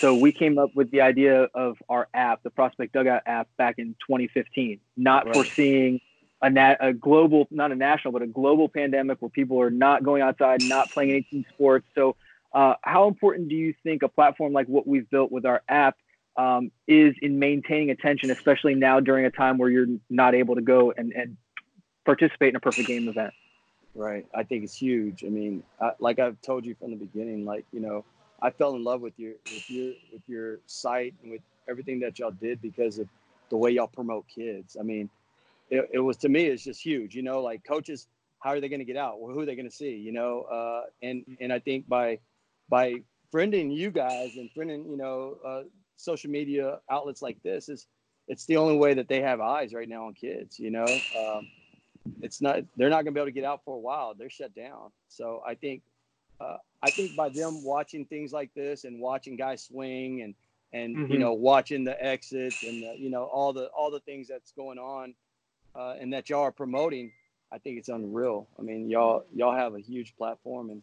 So 0.00 0.14
we 0.14 0.32
came 0.32 0.58
up 0.58 0.74
with 0.74 0.90
the 0.90 1.00
idea 1.00 1.44
of 1.54 1.76
our 1.88 2.08
app, 2.12 2.42
the 2.42 2.50
Prospect 2.50 2.92
Dugout 2.92 3.22
app, 3.24 3.48
back 3.56 3.76
in 3.78 3.94
2015, 4.08 4.80
not 4.96 5.26
right. 5.26 5.32
foreseeing 5.32 6.00
a, 6.42 6.50
nat- 6.50 6.78
a 6.80 6.92
global, 6.92 7.46
not 7.50 7.72
a 7.72 7.76
national, 7.76 8.12
but 8.12 8.22
a 8.22 8.26
global 8.26 8.68
pandemic 8.68 9.22
where 9.22 9.30
people 9.30 9.60
are 9.60 9.70
not 9.70 10.02
going 10.02 10.22
outside, 10.22 10.60
not 10.60 10.92
playing 10.92 11.10
any 11.10 11.22
team 11.22 11.44
sports. 11.54 11.86
So, 11.94 12.16
uh, 12.56 12.74
how 12.80 13.06
important 13.06 13.50
do 13.50 13.54
you 13.54 13.74
think 13.82 14.02
a 14.02 14.08
platform 14.08 14.54
like 14.54 14.66
what 14.66 14.86
we've 14.86 15.08
built 15.10 15.30
with 15.30 15.44
our 15.44 15.62
app 15.68 15.98
um, 16.38 16.70
is 16.88 17.14
in 17.20 17.38
maintaining 17.38 17.90
attention, 17.90 18.30
especially 18.30 18.74
now 18.74 18.98
during 18.98 19.26
a 19.26 19.30
time 19.30 19.58
where 19.58 19.68
you're 19.68 19.86
not 20.08 20.34
able 20.34 20.54
to 20.54 20.62
go 20.62 20.90
and, 20.96 21.12
and 21.12 21.36
participate 22.06 22.48
in 22.48 22.56
a 22.56 22.60
perfect 22.60 22.88
game 22.88 23.08
event? 23.08 23.34
Right. 23.94 24.26
I 24.34 24.42
think 24.42 24.64
it's 24.64 24.74
huge. 24.74 25.22
I 25.22 25.28
mean, 25.28 25.64
I, 25.82 25.90
like 25.98 26.18
I've 26.18 26.40
told 26.40 26.64
you 26.64 26.74
from 26.80 26.92
the 26.92 26.96
beginning, 26.96 27.44
like, 27.44 27.66
you 27.72 27.80
know, 27.80 28.06
I 28.40 28.48
fell 28.48 28.74
in 28.74 28.82
love 28.82 29.02
with 29.02 29.18
your 29.18 29.34
with 29.44 29.70
your 29.70 29.92
with 30.10 30.22
your 30.26 30.58
site 30.64 31.12
and 31.22 31.32
with 31.32 31.42
everything 31.68 32.00
that 32.00 32.18
y'all 32.18 32.30
did 32.30 32.62
because 32.62 32.98
of 32.98 33.06
the 33.50 33.58
way 33.58 33.70
y'all 33.70 33.86
promote 33.86 34.24
kids. 34.34 34.78
I 34.80 34.82
mean, 34.82 35.10
it, 35.68 35.90
it 35.92 35.98
was 35.98 36.16
to 36.18 36.30
me 36.30 36.46
it's 36.46 36.64
just 36.64 36.82
huge. 36.82 37.14
You 37.14 37.22
know, 37.22 37.42
like 37.42 37.64
coaches, 37.64 38.08
how 38.40 38.50
are 38.50 38.60
they 38.60 38.70
going 38.70 38.80
to 38.80 38.86
get 38.86 38.96
out? 38.96 39.20
Well, 39.20 39.34
who 39.34 39.40
are 39.40 39.46
they 39.46 39.56
going 39.56 39.68
to 39.68 39.74
see? 39.74 39.94
You 39.94 40.12
know, 40.12 40.42
uh, 40.42 40.82
and 41.02 41.24
and 41.38 41.52
I 41.52 41.58
think 41.58 41.86
by 41.86 42.18
by 42.68 42.94
friending 43.32 43.74
you 43.74 43.90
guys 43.90 44.36
and 44.36 44.50
friending 44.56 44.88
you 44.90 44.96
know 44.96 45.36
uh, 45.46 45.62
social 45.96 46.30
media 46.30 46.78
outlets 46.90 47.22
like 47.22 47.42
this 47.42 47.68
is 47.68 47.86
it's 48.28 48.44
the 48.46 48.56
only 48.56 48.76
way 48.76 48.94
that 48.94 49.08
they 49.08 49.20
have 49.22 49.40
eyes 49.40 49.72
right 49.72 49.88
now 49.88 50.06
on 50.06 50.14
kids. 50.14 50.58
You 50.58 50.70
know, 50.70 50.84
um, 50.84 51.48
it's 52.22 52.40
not 52.40 52.60
they're 52.76 52.90
not 52.90 53.04
going 53.04 53.06
to 53.06 53.12
be 53.12 53.20
able 53.20 53.28
to 53.28 53.32
get 53.32 53.44
out 53.44 53.62
for 53.64 53.76
a 53.76 53.80
while. 53.80 54.14
They're 54.14 54.30
shut 54.30 54.54
down. 54.54 54.90
So 55.08 55.42
I 55.46 55.54
think 55.54 55.82
uh, 56.40 56.56
I 56.82 56.90
think 56.90 57.16
by 57.16 57.28
them 57.28 57.64
watching 57.64 58.04
things 58.04 58.32
like 58.32 58.52
this 58.54 58.84
and 58.84 59.00
watching 59.00 59.36
guys 59.36 59.62
swing 59.64 60.22
and 60.22 60.34
and 60.72 60.96
mm-hmm. 60.96 61.12
you 61.12 61.18
know 61.18 61.32
watching 61.32 61.84
the 61.84 62.02
exits 62.02 62.62
and 62.62 62.82
the, 62.82 62.94
you 62.98 63.10
know 63.10 63.24
all 63.24 63.52
the 63.52 63.66
all 63.66 63.90
the 63.90 64.00
things 64.00 64.28
that's 64.28 64.52
going 64.52 64.78
on 64.78 65.14
uh, 65.74 65.94
and 66.00 66.12
that 66.12 66.28
y'all 66.28 66.42
are 66.42 66.52
promoting, 66.52 67.12
I 67.52 67.58
think 67.58 67.78
it's 67.78 67.88
unreal. 67.88 68.48
I 68.58 68.62
mean, 68.62 68.90
y'all 68.90 69.24
y'all 69.34 69.54
have 69.54 69.74
a 69.74 69.80
huge 69.80 70.16
platform, 70.16 70.70
and 70.70 70.82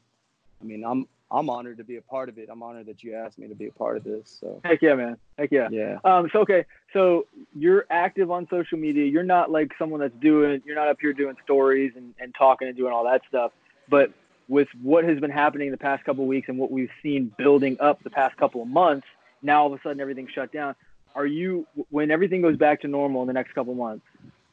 I 0.61 0.65
mean, 0.65 0.85
I'm 0.85 1.07
I'm 1.33 1.49
honored 1.49 1.77
to 1.77 1.83
be 1.83 1.97
a 1.97 2.01
part 2.01 2.29
of 2.29 2.37
it. 2.37 2.47
I'm 2.51 2.61
honored 2.61 2.85
that 2.85 3.03
you 3.03 3.15
asked 3.15 3.39
me 3.39 3.47
to 3.47 3.55
be 3.55 3.67
a 3.67 3.71
part 3.71 3.97
of 3.97 4.03
this. 4.03 4.37
So 4.39 4.61
heck 4.63 4.81
yeah, 4.81 4.93
man. 4.93 5.17
Heck 5.37 5.51
yeah. 5.51 5.67
Yeah. 5.71 5.97
Um. 6.03 6.29
So 6.31 6.39
okay. 6.41 6.65
So 6.93 7.25
you're 7.57 7.85
active 7.89 8.29
on 8.29 8.47
social 8.49 8.77
media. 8.77 9.05
You're 9.05 9.23
not 9.23 9.49
like 9.49 9.71
someone 9.79 9.99
that's 9.99 10.15
doing. 10.21 10.61
You're 10.65 10.75
not 10.75 10.87
up 10.87 10.97
here 11.01 11.11
doing 11.11 11.35
stories 11.43 11.93
and, 11.95 12.13
and 12.19 12.35
talking 12.37 12.67
and 12.67 12.77
doing 12.77 12.93
all 12.93 13.03
that 13.05 13.21
stuff. 13.27 13.51
But 13.89 14.11
with 14.47 14.67
what 14.81 15.03
has 15.05 15.19
been 15.19 15.31
happening 15.31 15.71
the 15.71 15.77
past 15.77 16.03
couple 16.03 16.23
of 16.23 16.27
weeks 16.27 16.49
and 16.49 16.57
what 16.57 16.71
we've 16.71 16.91
seen 17.01 17.33
building 17.37 17.77
up 17.79 18.03
the 18.03 18.09
past 18.09 18.37
couple 18.37 18.61
of 18.61 18.67
months, 18.67 19.07
now 19.41 19.61
all 19.61 19.73
of 19.73 19.79
a 19.79 19.81
sudden 19.81 19.99
everything's 19.99 20.31
shut 20.31 20.51
down. 20.51 20.75
Are 21.15 21.25
you, 21.25 21.67
when 21.89 22.11
everything 22.11 22.41
goes 22.41 22.57
back 22.57 22.81
to 22.81 22.87
normal 22.87 23.21
in 23.21 23.27
the 23.27 23.33
next 23.33 23.53
couple 23.53 23.73
of 23.73 23.77
months, 23.77 24.05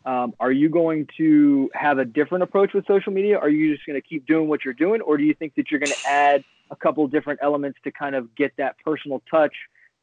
um, 0.05 0.35
are 0.39 0.53
you 0.53 0.69
going 0.69 1.09
to 1.17 1.71
have 1.75 1.99
a 1.99 2.05
different 2.05 2.43
approach 2.43 2.73
with 2.73 2.87
social 2.87 3.13
media? 3.13 3.39
Are 3.39 3.49
you 3.49 3.75
just 3.75 3.87
going 3.87 4.01
to 4.01 4.07
keep 4.07 4.27
doing 4.27 4.49
what 4.49 4.65
you're 4.65 4.75
doing, 4.75 5.01
or 5.01 5.17
do 5.17 5.25
you 5.25 5.35
think 5.35 5.55
that 5.57 5.71
you're 5.71 5.81
going 5.81 5.93
to 5.93 6.07
add 6.07 6.45
a 6.71 6.77
couple 6.77 7.07
different 7.09 7.41
elements 7.43 7.79
to 7.85 7.93
kind 7.93 8.15
of 8.15 8.35
get 8.35 8.53
that 8.59 8.77
personal 8.85 9.23
touch, 9.31 9.55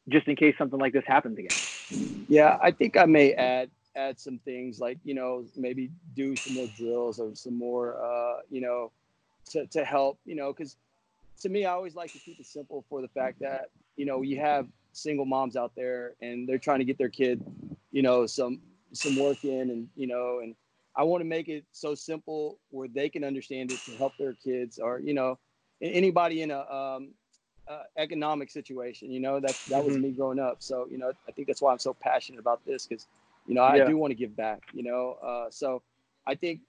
just 0.08 0.28
in 0.28 0.36
case 0.36 0.54
something 0.58 0.78
like 0.78 0.92
this 0.92 1.04
happens 1.06 1.38
again? 1.38 1.60
Yeah, 2.28 2.58
I 2.62 2.70
think 2.70 2.96
I 2.96 3.06
may 3.06 3.32
add 3.34 3.70
add 3.96 4.20
some 4.20 4.38
things 4.44 4.78
like 4.78 4.98
you 5.02 5.14
know 5.14 5.44
maybe 5.56 5.90
do 6.14 6.36
some 6.36 6.54
more 6.54 6.68
drills 6.68 7.18
or 7.18 7.34
some 7.34 7.58
more 7.58 7.96
uh, 8.02 8.40
you 8.50 8.60
know 8.60 8.92
to, 9.50 9.66
to 9.66 9.84
help, 9.84 10.18
you 10.24 10.34
know, 10.34 10.52
because 10.52 10.76
to 11.40 11.48
me, 11.48 11.64
I 11.64 11.72
always 11.72 11.94
like 11.94 12.12
to 12.12 12.18
keep 12.18 12.38
it 12.40 12.46
simple 12.46 12.84
for 12.88 13.00
the 13.00 13.08
fact 13.08 13.40
that, 13.40 13.70
you 13.96 14.04
know, 14.06 14.22
you 14.22 14.38
have 14.40 14.66
single 14.92 15.24
moms 15.24 15.56
out 15.56 15.72
there 15.76 16.14
and 16.20 16.48
they're 16.48 16.58
trying 16.58 16.80
to 16.80 16.84
get 16.84 16.98
their 16.98 17.08
kid, 17.08 17.42
you 17.92 18.02
know, 18.02 18.26
some, 18.26 18.60
some 18.92 19.16
work 19.16 19.38
in 19.44 19.70
and, 19.70 19.88
you 19.96 20.06
know, 20.06 20.40
and 20.42 20.54
I 20.96 21.04
want 21.04 21.20
to 21.20 21.24
make 21.26 21.48
it 21.48 21.64
so 21.72 21.94
simple 21.94 22.58
where 22.70 22.88
they 22.88 23.08
can 23.08 23.22
understand 23.22 23.70
it 23.70 23.84
to 23.84 23.96
help 23.96 24.16
their 24.18 24.34
kids 24.34 24.78
or, 24.78 25.00
you 25.00 25.14
know, 25.14 25.38
anybody 25.80 26.42
in 26.42 26.50
a, 26.50 26.60
um, 26.60 27.10
uh, 27.68 27.82
economic 27.96 28.50
situation, 28.50 29.10
you 29.10 29.20
know, 29.20 29.40
that, 29.40 29.58
that 29.68 29.84
was 29.84 29.94
mm-hmm. 29.94 30.04
me 30.04 30.10
growing 30.12 30.38
up. 30.38 30.56
So, 30.60 30.86
you 30.90 30.98
know, 30.98 31.12
I 31.28 31.32
think 31.32 31.46
that's 31.46 31.60
why 31.60 31.72
I'm 31.72 31.78
so 31.78 31.92
passionate 31.92 32.38
about 32.38 32.64
this. 32.64 32.86
Cause, 32.86 33.06
you 33.46 33.54
know, 33.54 33.62
I 33.62 33.76
yeah. 33.76 33.84
do 33.84 33.96
want 33.96 34.10
to 34.10 34.14
give 34.14 34.36
back, 34.36 34.62
you 34.72 34.82
know? 34.82 35.18
Uh, 35.22 35.50
so 35.50 35.82
I 36.26 36.34
think 36.34 36.60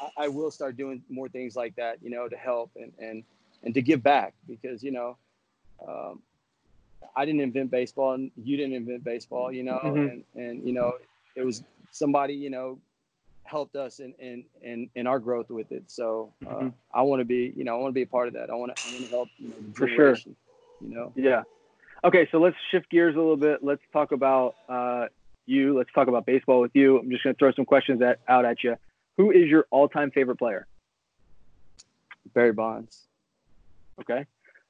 I, 0.00 0.24
I, 0.24 0.28
will 0.28 0.50
start 0.50 0.76
doing 0.76 1.02
more 1.08 1.28
things 1.28 1.56
like 1.56 1.76
that, 1.76 1.98
you 2.02 2.10
know, 2.10 2.28
to 2.28 2.36
help 2.36 2.70
and 2.76 2.92
and 2.98 3.22
and 3.62 3.74
to 3.74 3.82
give 3.82 4.02
back 4.02 4.34
because 4.48 4.82
you 4.82 4.90
know, 4.90 5.16
um, 5.86 6.22
I 7.14 7.24
didn't 7.24 7.40
invent 7.40 7.70
baseball 7.70 8.12
and 8.14 8.30
you 8.36 8.56
didn't 8.56 8.74
invent 8.74 9.04
baseball, 9.04 9.52
you 9.52 9.62
know, 9.62 9.80
mm-hmm. 9.82 9.98
and 9.98 10.24
and 10.34 10.66
you 10.66 10.72
know, 10.72 10.94
it 11.34 11.44
was 11.44 11.62
somebody 11.90 12.34
you 12.34 12.50
know 12.50 12.78
helped 13.46 13.76
us 13.76 14.00
in 14.00 14.12
in 14.18 14.44
in, 14.62 14.90
in 14.94 15.06
our 15.06 15.18
growth 15.18 15.50
with 15.50 15.72
it. 15.72 15.84
So 15.86 16.32
uh, 16.46 16.50
mm-hmm. 16.50 16.68
I 16.92 17.02
want 17.02 17.20
to 17.20 17.24
be, 17.24 17.52
you 17.56 17.64
know, 17.64 17.74
I 17.76 17.78
want 17.78 17.90
to 17.90 17.94
be 17.94 18.02
a 18.02 18.06
part 18.06 18.28
of 18.28 18.34
that. 18.34 18.50
I 18.50 18.54
want 18.54 18.76
to 18.76 18.88
I 18.88 18.92
want 18.92 19.04
to 19.04 19.10
help, 19.10 19.28
you 19.38 19.48
know, 19.48 19.54
for 19.74 19.88
sure. 19.88 20.16
You 20.80 20.94
know. 20.94 21.12
Yeah. 21.16 21.42
Okay, 22.04 22.28
so 22.30 22.38
let's 22.38 22.56
shift 22.70 22.90
gears 22.90 23.14
a 23.14 23.18
little 23.18 23.36
bit. 23.36 23.64
Let's 23.64 23.82
talk 23.92 24.12
about 24.12 24.54
uh, 24.68 25.06
you. 25.46 25.76
Let's 25.76 25.90
talk 25.92 26.08
about 26.08 26.26
baseball 26.26 26.60
with 26.60 26.72
you. 26.74 26.98
I'm 26.98 27.10
just 27.10 27.24
going 27.24 27.34
to 27.34 27.38
throw 27.38 27.52
some 27.52 27.64
questions 27.64 28.02
at, 28.02 28.20
out 28.28 28.44
at 28.44 28.62
you. 28.62 28.76
Who 29.16 29.30
is 29.30 29.48
your 29.48 29.66
all-time 29.70 30.10
favorite 30.10 30.36
player? 30.36 30.66
Barry 32.34 32.52
Bonds. 32.52 33.06
Okay. 34.00 34.26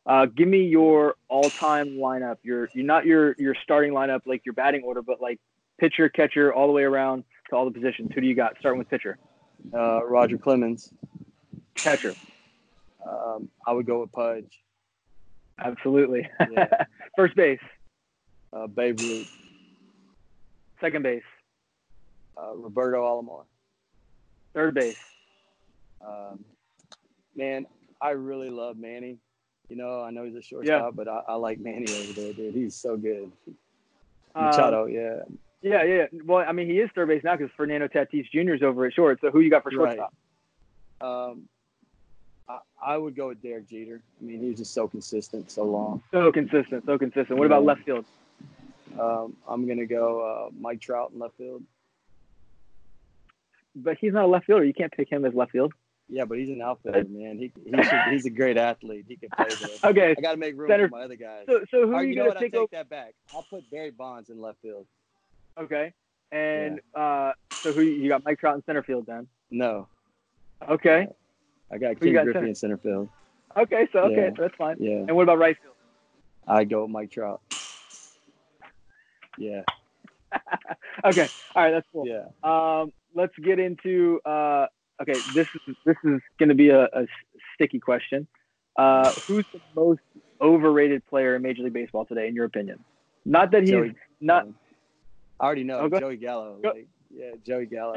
Uh, 0.07 0.27
give 0.27 0.47
me 0.47 0.67
your 0.67 1.17
all-time 1.29 1.97
lineup. 1.97 2.37
Your 2.45 2.69
you're 2.73 2.87
not 2.87 3.07
your 3.07 3.35
your 3.39 3.57
starting 3.65 3.93
lineup 3.93 4.21
like 4.25 4.47
your 4.47 4.53
batting 4.53 4.83
order, 4.85 5.03
but 5.03 5.21
like 5.21 5.41
pitcher, 5.79 6.09
catcher, 6.09 6.55
all 6.55 6.69
the 6.69 6.73
way 6.73 6.85
around 6.85 7.25
all 7.53 7.65
the 7.65 7.71
positions. 7.71 8.11
Who 8.15 8.21
do 8.21 8.27
you 8.27 8.35
got? 8.35 8.57
Starting 8.59 8.79
with 8.79 8.89
pitcher. 8.89 9.19
Uh, 9.73 10.05
Roger 10.05 10.39
Clemens. 10.39 10.93
Catcher. 11.75 12.15
Um, 13.09 13.49
I 13.67 13.73
would 13.73 13.87
go 13.87 14.01
with 14.01 14.13
Pudge. 14.13 14.63
Absolutely. 15.59 16.29
Yeah. 16.53 16.85
First 17.17 17.37
base. 17.37 17.61
Uh, 18.53 18.67
Babe 18.67 18.99
Ruth. 19.01 19.31
Second 20.81 21.03
base. 21.03 21.23
Uh, 22.37 22.55
Roberto 22.55 23.03
Alomar. 23.03 23.45
Third 24.55 24.75
base. 24.75 24.99
Um, 26.07 26.45
man, 27.35 27.67
I 28.01 28.11
really 28.11 28.51
love 28.51 28.77
Manny. 28.77 29.19
You 29.69 29.77
know, 29.77 30.03
I 30.03 30.11
know 30.11 30.25
he's 30.25 30.37
a 30.37 30.43
shortstop, 30.43 30.83
yeah. 30.83 30.91
but 30.95 31.09
I, 31.09 31.23
I, 31.29 31.35
like 31.35 31.59
Manny 31.59 31.87
over 31.91 32.13
there, 32.13 32.33
dude. 32.33 32.55
He's 32.55 32.75
so 32.75 32.97
good. 32.97 33.33
Machado, 34.35 34.85
um, 34.85 34.91
yeah. 34.91 35.23
Yeah, 35.63 35.83
yeah. 35.85 36.07
Well, 36.25 36.45
I 36.47 36.53
mean, 36.53 36.67
he 36.69 36.79
is 36.79 36.91
third 36.95 37.09
base 37.09 37.25
now 37.25 37.37
because 37.37 37.53
Fernando 37.57 37.89
Tatis 37.89 38.31
Jr. 38.31 38.55
is 38.55 38.63
over 38.63 38.87
at 38.87 38.93
short. 38.93 39.21
So 39.21 39.31
who 39.31 39.41
you 39.41 39.51
got 39.51 39.63
for 39.63 39.71
Right. 39.71 39.97
shortstop? 39.99 40.15
Um, 41.01 41.49
I, 42.49 42.59
I 42.81 42.97
would 42.97 43.17
go 43.17 43.29
with 43.29 43.43
Derek 43.43 43.69
Jeter. 43.69 44.01
I 44.21 44.25
mean, 44.25 44.41
he 44.41 44.49
was 44.49 44.59
just 44.59 44.73
so 44.75 44.87
consistent, 44.87 45.51
so 45.51 45.65
long. 45.65 46.03
So 46.13 46.31
consistent, 46.31 46.85
so 46.87 46.99
consistent. 46.99 47.39
What 47.39 47.47
about 47.47 47.65
left 47.65 47.83
field? 47.85 48.05
Um, 48.99 49.37
I'm 49.49 49.67
gonna 49.67 49.87
go 49.87 50.21
uh, 50.21 50.51
Mike 50.59 50.81
Trout 50.81 51.11
in 51.13 51.19
left 51.19 51.37
field. 51.37 51.63
But 53.75 53.99
he's 53.99 54.13
not 54.13 54.25
a 54.25 54.29
left 54.29 54.47
fielder. 54.47 54.65
You 54.65 54.73
can't 54.73 54.93
pick 54.93 55.11
him 55.11 55.25
as 55.25 55.35
left 55.35 55.53
field. 55.53 55.73
Yeah, 56.09 56.25
but 56.25 56.39
he's 56.39 56.49
an 56.49 56.63
outfielder, 56.63 57.05
man. 57.09 57.37
He, 57.37 57.53
he 57.65 57.83
should, 57.83 58.01
he's 58.11 58.25
a 58.27 58.31
great 58.31 58.57
athlete. 58.57 59.07
He 59.09 59.17
can 59.17 59.29
play 59.37 59.49
there. 59.49 59.69
Okay. 59.91 60.15
I 60.17 60.21
got 60.21 60.31
to 60.31 60.37
make 60.37 60.57
room 60.57 60.69
Center- 60.71 60.89
for 60.89 60.95
my 60.97 61.03
other 61.03 61.17
guys. 61.17 61.47
So, 61.47 61.61
so 61.71 61.87
who 61.87 61.93
Or 61.93 61.97
are 61.97 62.03
you, 62.05 62.11
you 62.11 62.15
know 62.15 62.23
gonna 62.23 62.29
what? 62.29 62.37
I 62.37 62.41
take 62.41 62.55
over? 62.55 62.69
that 62.71 62.89
back. 62.89 63.15
I'll 63.35 63.43
put 63.51 63.69
Barry 63.73 63.91
Bonds 63.91 64.31
in 64.31 64.41
left 64.41 64.59
field. 64.63 64.87
Okay. 65.59 65.93
And 66.33 66.81
uh, 66.95 67.33
so 67.63 67.73
who 67.73 67.83
you 67.83 68.09
got? 68.09 68.25
Mike 68.25 68.39
Trout 68.41 68.57
in 68.57 68.65
center 68.65 68.83
field 68.83 69.07
then. 69.07 69.27
No, 69.51 69.89
Okay. 70.69 71.07
I 71.71 71.79
got 71.79 71.89
Who 71.99 72.07
you 72.07 72.13
King 72.13 72.15
got 72.15 72.25
Griffey 72.25 72.37
center? 72.39 72.49
in 72.49 72.55
center 72.55 72.77
field. 72.79 73.09
Okay. 73.57 73.89
So 73.93 74.01
okay, 74.01 74.27
Yeah. 74.27 74.31
that's 74.39 74.55
fine. 74.57 74.77
Yeah, 74.81 75.05
And 75.07 75.15
what 75.17 75.23
about 75.23 75.39
right 75.39 75.57
field? 75.63 75.75
I 76.47 76.65
go 76.65 76.87
Mike 76.89 77.11
Trout. 77.11 77.41
Yeah, 79.39 79.63
Okay. 81.05 81.29
All 81.55 81.63
right. 81.63 81.71
That's 81.71 81.87
cool. 81.93 82.07
yeah. 82.07 82.25
Um, 82.43 82.93
let's 83.15 83.35
get 83.39 83.59
into. 83.59 84.21
Uh, 84.25 84.67
okay, 85.03 85.13
this 85.35 85.47
is 85.69 85.75
this 85.85 85.97
is 86.05 86.21
going 86.39 86.49
to 86.49 86.55
be 86.55 86.71
a, 86.71 86.85
a, 86.85 87.07
sticky 87.55 87.79
question. 87.81 88.27
Uh, 88.77 89.13
who's 89.27 89.45
the 89.53 89.61
most 89.75 90.01
overrated 90.41 91.05
player 91.07 91.37
in 91.37 91.43
Major 91.43 91.63
League 91.63 91.73
Baseball 91.75 92.05
today, 92.07 92.29
in 92.29 92.35
your 92.35 92.45
opinion? 92.47 92.83
Not 93.25 93.51
that 93.53 93.63
he's 93.63 93.71
Joey, 93.71 93.95
not. 94.21 94.47
I 95.41 95.45
already 95.47 95.65
know 95.65 95.89
go- 95.89 96.01
Joey 96.01 96.17
Gallo. 96.17 96.59
Like, 96.63 96.89
yeah, 97.11 97.33
Joey 97.45 97.67
Gallo, 97.67 97.95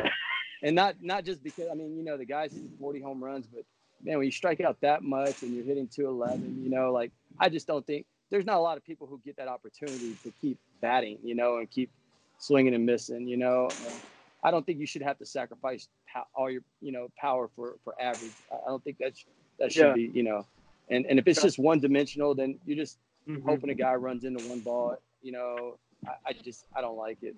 and 0.63 0.75
not 0.75 0.95
not 1.01 1.25
just 1.25 1.43
because 1.43 1.67
I 1.71 1.75
mean 1.75 1.97
you 1.97 2.03
know 2.03 2.17
the 2.17 2.25
guys 2.25 2.53
hit 2.53 2.63
40 2.79 3.01
home 3.01 3.23
runs, 3.23 3.47
but 3.47 3.63
man 4.03 4.17
when 4.17 4.25
you 4.25 4.31
strike 4.31 4.61
out 4.61 4.77
that 4.81 5.03
much 5.03 5.41
and 5.41 5.53
you're 5.53 5.65
hitting 5.65 5.87
211, 5.87 6.63
you 6.63 6.69
know 6.69 6.91
like 6.91 7.11
I 7.39 7.49
just 7.49 7.67
don't 7.67 7.85
think 7.85 8.05
there's 8.29 8.45
not 8.45 8.57
a 8.57 8.61
lot 8.61 8.77
of 8.77 8.83
people 8.83 9.07
who 9.07 9.19
get 9.25 9.37
that 9.37 9.47
opportunity 9.47 10.15
to 10.23 10.31
keep 10.39 10.59
batting, 10.81 11.17
you 11.23 11.33
know, 11.33 11.57
and 11.57 11.69
keep 11.71 11.89
swinging 12.37 12.75
and 12.75 12.85
missing, 12.85 13.27
you 13.27 13.37
know. 13.37 13.69
And 13.83 14.01
I 14.43 14.51
don't 14.51 14.65
think 14.65 14.79
you 14.79 14.85
should 14.85 15.01
have 15.01 15.17
to 15.17 15.25
sacrifice 15.25 15.87
all 16.35 16.49
your 16.51 16.61
you 16.81 16.91
know 16.91 17.07
power 17.17 17.49
for 17.55 17.77
for 17.83 17.99
average. 18.01 18.33
I 18.51 18.67
don't 18.67 18.83
think 18.83 18.97
that 18.99 19.17
sh- 19.17 19.25
that 19.59 19.71
should 19.71 19.87
Yeah. 19.87 19.93
be 19.93 20.11
you 20.13 20.23
know. 20.23 20.45
And, 20.91 21.05
and 21.05 21.19
if 21.19 21.27
it's 21.27 21.41
just 21.41 21.59
one 21.59 21.79
dimensional, 21.79 22.33
then 22.35 22.59
you're 22.65 22.77
just 22.77 22.97
Mhm. 23.27 23.43
hoping 23.45 23.69
a 23.69 23.75
guy 23.75 23.93
runs 23.95 24.23
into 24.23 24.39
one 24.39 24.59
ball. 24.61 24.97
You 25.21 25.31
know, 25.33 25.77
I, 26.09 26.29
I 26.29 26.33
just 26.33 26.65
I 26.75 26.81
don't 26.81 26.97
like 26.97 27.19
it. 27.21 27.35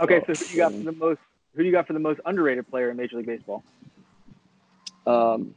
Okay, 0.00 0.20
so 0.26 0.34
So, 0.34 0.44
who 0.44 0.52
you 0.52 0.56
got 0.58 0.72
for 0.76 0.84
the 0.84 0.92
most? 0.92 1.20
Who 1.56 1.62
you 1.62 1.72
got 1.72 1.86
for 1.86 1.92
the 1.92 2.00
most 2.00 2.20
underrated 2.26 2.68
player 2.68 2.90
in 2.90 2.96
Major 2.96 3.16
League 3.16 3.26
Baseball? 3.26 3.64
Um, 5.06 5.54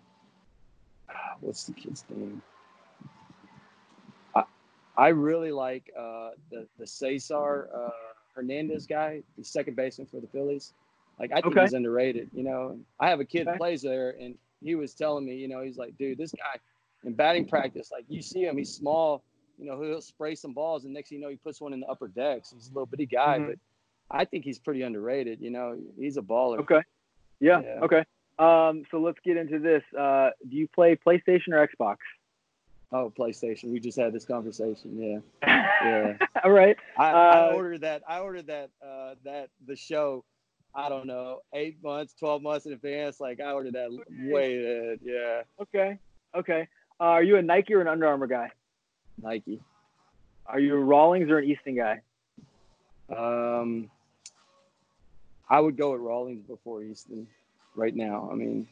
what's 1.42 1.66
the 1.66 1.74
kid's 1.74 2.06
name? 2.10 2.42
I 4.36 4.44
I 4.98 5.08
really 5.10 5.52
like 5.52 5.92
uh, 5.98 6.32
the 6.52 6.68
the 6.78 6.88
Cesar 6.88 7.70
uh, 7.76 7.90
Hernandez 8.36 8.86
guy, 8.88 9.24
the 9.38 9.44
second 9.44 9.76
baseman 9.76 10.08
for 10.08 10.20
the 10.20 10.28
Phillies. 10.28 10.74
Like 11.20 11.32
I 11.32 11.42
think 11.42 11.46
Okay. 11.48 11.62
he's 11.62 11.74
underrated. 11.74 12.30
You 12.34 12.44
know, 12.44 12.80
I 13.00 13.10
have 13.10 13.20
a 13.20 13.26
kid 13.26 13.48
Okay. 13.48 13.52
that 13.52 13.58
plays 13.58 13.82
there, 13.82 14.16
and 14.20 14.36
he 14.64 14.76
was 14.76 14.94
telling 14.94 15.26
me, 15.26 15.36
you 15.36 15.48
know, 15.48 15.62
he's 15.62 15.78
like, 15.78 15.98
dude, 15.98 16.18
this 16.18 16.32
guy 16.32 16.60
in 17.04 17.14
batting 17.14 17.46
practice, 17.48 17.92
like 17.92 18.06
you 18.10 18.22
see 18.22 18.44
him, 18.44 18.58
he's 18.58 18.74
small. 18.74 19.24
You 19.58 19.66
know, 19.66 19.82
he'll 19.82 20.02
spray 20.02 20.36
some 20.36 20.54
balls, 20.54 20.86
and 20.86 20.94
next 20.94 21.10
thing 21.10 21.18
you 21.20 21.24
know, 21.24 21.30
he 21.30 21.36
puts 21.38 21.60
one 21.60 21.74
in 21.74 21.80
the 21.80 21.88
upper 21.88 22.08
decks. 22.08 22.52
He's 22.52 22.68
a 22.70 22.74
little 22.74 22.86
bitty 22.86 23.06
guy, 23.08 23.40
Mhm. 23.40 23.48
but 23.48 23.60
I 24.12 24.26
think 24.26 24.46
he's 24.46 24.60
pretty 24.60 24.84
underrated. 24.84 25.42
You 25.42 25.50
know, 25.50 25.78
he's 25.98 26.18
a 26.18 26.22
baller. 26.22 26.60
Okay. 26.60 26.82
Yeah. 27.40 27.62
Yeah. 27.62 27.80
Okay. 27.82 28.04
Um, 28.40 28.84
so 28.92 29.00
let's 29.00 29.20
get 29.24 29.36
into 29.38 29.58
this. 29.60 29.84
Uh, 29.98 30.30
do 30.48 30.56
you 30.56 30.68
play 30.68 30.96
PlayStation 30.96 31.50
or 31.54 31.68
Xbox? 31.68 31.98
Oh, 32.92 33.12
PlayStation. 33.18 33.72
We 33.72 33.80
just 33.80 33.98
had 34.00 34.14
this 34.14 34.26
conversation. 34.26 34.98
Yeah. 35.02 35.20
Yeah. 35.78 36.18
All 36.44 36.50
right. 36.52 36.76
I, 36.98 37.12
I 37.12 37.40
Uh, 37.52 37.54
ordered 37.56 37.82
that. 37.82 38.02
I 38.08 38.20
ordered 38.20 38.48
that. 38.48 38.72
Uh, 38.82 39.14
that 39.26 39.50
the 39.68 39.76
show. 39.76 40.24
I 40.74 40.90
don't 40.90 41.06
know, 41.08 41.42
eight 41.54 41.78
months, 41.84 42.14
twelve 42.14 42.42
months 42.42 42.66
in 42.66 42.74
advance. 42.74 43.20
Like 43.20 43.40
I 43.40 43.52
ordered 43.52 43.74
that 43.74 43.90
way. 44.32 44.64
ahead. 44.64 45.00
Yeah. 45.04 45.44
Okay. 45.62 45.98
Okay. 46.36 46.68
Uh, 47.00 47.04
are 47.04 47.24
you 47.24 47.38
a 47.38 47.42
Nike 47.44 47.74
or 47.76 47.82
an 47.82 47.88
Under 47.88 48.08
Armour 48.08 48.26
guy? 48.28 48.50
Nike. 49.22 49.60
Are 50.46 50.60
you 50.60 50.76
a 50.76 50.80
Rawlings 50.80 51.30
or 51.30 51.40
an 51.40 51.46
Easton 51.46 51.76
guy? 51.76 52.02
Um, 53.16 53.90
I 55.50 55.60
would 55.60 55.78
go 55.78 55.92
with 55.94 56.02
Rawlings 56.02 56.44
before 56.46 56.84
Easton 56.84 57.28
right 57.76 57.96
now. 57.96 58.30
I 58.32 58.36
mean, 58.36 58.68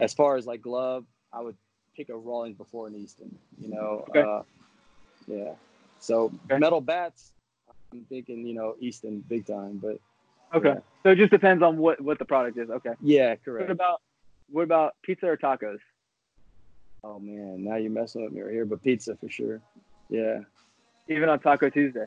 as 0.00 0.14
far 0.14 0.36
as 0.36 0.46
like 0.46 0.62
glove, 0.62 1.04
I 1.32 1.40
would 1.40 1.56
pick 1.96 2.08
a 2.08 2.16
Rawlings 2.16 2.56
before 2.56 2.86
an 2.88 2.94
Easton. 2.94 3.36
You 3.60 3.68
know. 3.68 4.04
Okay. 4.10 4.20
Uh, 4.20 4.42
yeah. 5.26 5.52
So 6.00 6.32
Okay. 6.46 6.58
metal 6.58 6.80
bats. 6.80 7.32
I'm 7.92 8.04
thinking, 8.08 8.46
you 8.46 8.54
know, 8.54 8.76
Easton 8.80 9.24
big 9.28 9.46
time, 9.46 9.78
but 9.82 9.98
Okay. 10.54 10.70
Yeah. 10.70 10.80
So 11.02 11.10
it 11.10 11.16
just 11.16 11.30
depends 11.30 11.62
on 11.62 11.76
what 11.78 12.00
what 12.00 12.18
the 12.18 12.24
product 12.24 12.56
is. 12.58 12.70
Okay. 12.70 12.92
yeah, 13.02 13.36
correct. 13.36 13.68
What 13.68 13.72
about 13.72 14.00
what 14.50 14.62
about 14.62 14.94
pizza 15.02 15.26
or 15.26 15.36
tacos? 15.36 15.78
Oh 17.04 17.18
man, 17.18 17.64
now 17.64 17.76
you're 17.76 17.90
messing 17.90 18.24
with 18.24 18.32
me 18.32 18.40
right 18.42 18.52
here, 18.52 18.64
but 18.64 18.82
pizza 18.82 19.16
for 19.16 19.28
sure. 19.28 19.60
Yeah, 20.10 20.40
Even 21.08 21.28
on 21.28 21.38
Taco 21.40 21.68
Tuesday. 21.70 22.06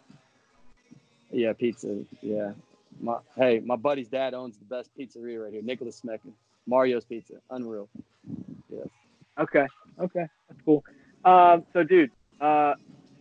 yeah, 1.31 1.53
pizza. 1.53 2.03
Yeah. 2.21 2.51
My 2.99 3.17
hey, 3.37 3.59
my 3.59 3.75
buddy's 3.77 4.09
dad 4.09 4.33
owns 4.33 4.57
the 4.57 4.65
best 4.65 4.89
pizzeria 4.97 5.43
right 5.43 5.53
here, 5.53 5.61
Nicholas 5.61 6.01
Smecken. 6.01 6.33
Mario's 6.67 7.05
Pizza, 7.05 7.35
unreal. 7.49 7.89
Yes. 8.69 8.87
Okay. 9.39 9.65
Okay. 9.99 10.25
That's 10.49 10.61
cool. 10.65 10.83
Um, 11.25 11.63
so 11.73 11.83
dude, 11.83 12.11
uh, 12.39 12.73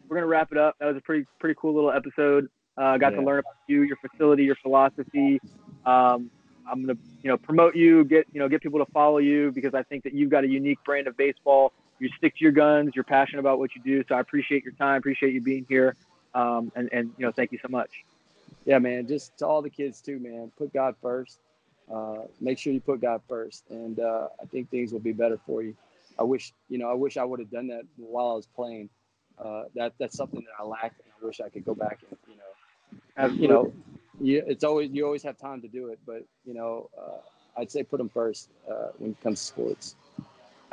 we're 0.08 0.16
gonna 0.16 0.26
wrap 0.26 0.50
it 0.52 0.58
up. 0.58 0.76
That 0.80 0.86
was 0.86 0.96
a 0.96 1.00
pretty 1.00 1.26
pretty 1.38 1.54
cool 1.58 1.74
little 1.74 1.92
episode. 1.92 2.48
Uh, 2.76 2.96
got 2.98 3.10
to 3.10 3.20
learn 3.22 3.40
about 3.40 3.54
you, 3.68 3.82
your 3.82 3.96
facility, 3.96 4.44
your 4.44 4.56
philosophy. 4.56 5.38
Um, 5.84 6.30
I'm 6.68 6.82
gonna 6.82 6.98
you 7.22 7.30
know 7.30 7.36
promote 7.36 7.76
you, 7.76 8.04
get 8.04 8.26
you 8.32 8.40
know 8.40 8.48
get 8.48 8.62
people 8.62 8.84
to 8.84 8.90
follow 8.92 9.18
you 9.18 9.52
because 9.52 9.74
I 9.74 9.82
think 9.82 10.04
that 10.04 10.14
you've 10.14 10.30
got 10.30 10.44
a 10.44 10.48
unique 10.48 10.78
brand 10.84 11.06
of 11.06 11.16
baseball. 11.16 11.72
You 11.98 12.08
stick 12.16 12.36
to 12.36 12.44
your 12.44 12.52
guns. 12.52 12.92
You're 12.94 13.04
passionate 13.04 13.40
about 13.40 13.58
what 13.58 13.70
you 13.74 13.82
do. 13.82 14.02
So 14.08 14.14
I 14.14 14.20
appreciate 14.20 14.64
your 14.64 14.72
time. 14.74 14.98
Appreciate 14.98 15.34
you 15.34 15.40
being 15.40 15.66
here. 15.68 15.96
Um, 16.34 16.72
and 16.74 16.88
and 16.92 17.12
you 17.18 17.26
know 17.26 17.32
thank 17.32 17.52
you 17.52 17.58
so 17.62 17.68
much. 17.68 17.90
Yeah, 18.64 18.78
man. 18.78 19.06
Just 19.06 19.36
to 19.38 19.46
all 19.46 19.62
the 19.62 19.70
kids 19.70 20.00
too, 20.00 20.18
man. 20.18 20.50
Put 20.56 20.72
God 20.72 20.94
first. 21.02 21.38
Uh, 21.92 22.22
make 22.40 22.58
sure 22.58 22.72
you 22.72 22.80
put 22.80 23.00
God 23.00 23.20
first, 23.28 23.64
and 23.68 23.98
uh, 23.98 24.28
I 24.40 24.46
think 24.46 24.70
things 24.70 24.92
will 24.92 25.00
be 25.00 25.12
better 25.12 25.40
for 25.44 25.62
you. 25.62 25.74
I 26.18 26.22
wish, 26.22 26.52
you 26.68 26.78
know, 26.78 26.88
I 26.88 26.94
wish 26.94 27.16
I 27.16 27.24
would 27.24 27.40
have 27.40 27.50
done 27.50 27.66
that 27.68 27.82
while 27.96 28.30
I 28.30 28.34
was 28.34 28.46
playing. 28.46 28.88
Uh, 29.38 29.64
that 29.74 29.94
that's 29.98 30.16
something 30.16 30.40
that 30.40 30.62
I 30.62 30.64
lacked, 30.64 31.00
and 31.00 31.12
I 31.20 31.26
wish 31.26 31.40
I 31.40 31.48
could 31.48 31.64
go 31.64 31.74
back 31.74 31.98
and, 32.08 32.18
you 32.28 32.36
know, 32.36 33.00
Absolutely. 33.16 33.42
you 33.42 33.52
know, 33.52 33.72
you, 34.20 34.42
it's 34.46 34.64
always 34.64 34.90
you 34.90 35.04
always 35.04 35.22
have 35.22 35.38
time 35.38 35.60
to 35.62 35.68
do 35.68 35.88
it, 35.88 35.98
but 36.06 36.24
you 36.44 36.54
know, 36.54 36.90
uh, 36.98 37.60
I'd 37.60 37.70
say 37.70 37.82
put 37.82 37.98
them 37.98 38.08
first 38.08 38.48
uh, 38.70 38.88
when 38.98 39.12
it 39.12 39.20
comes 39.22 39.40
to 39.40 39.46
sports. 39.46 39.96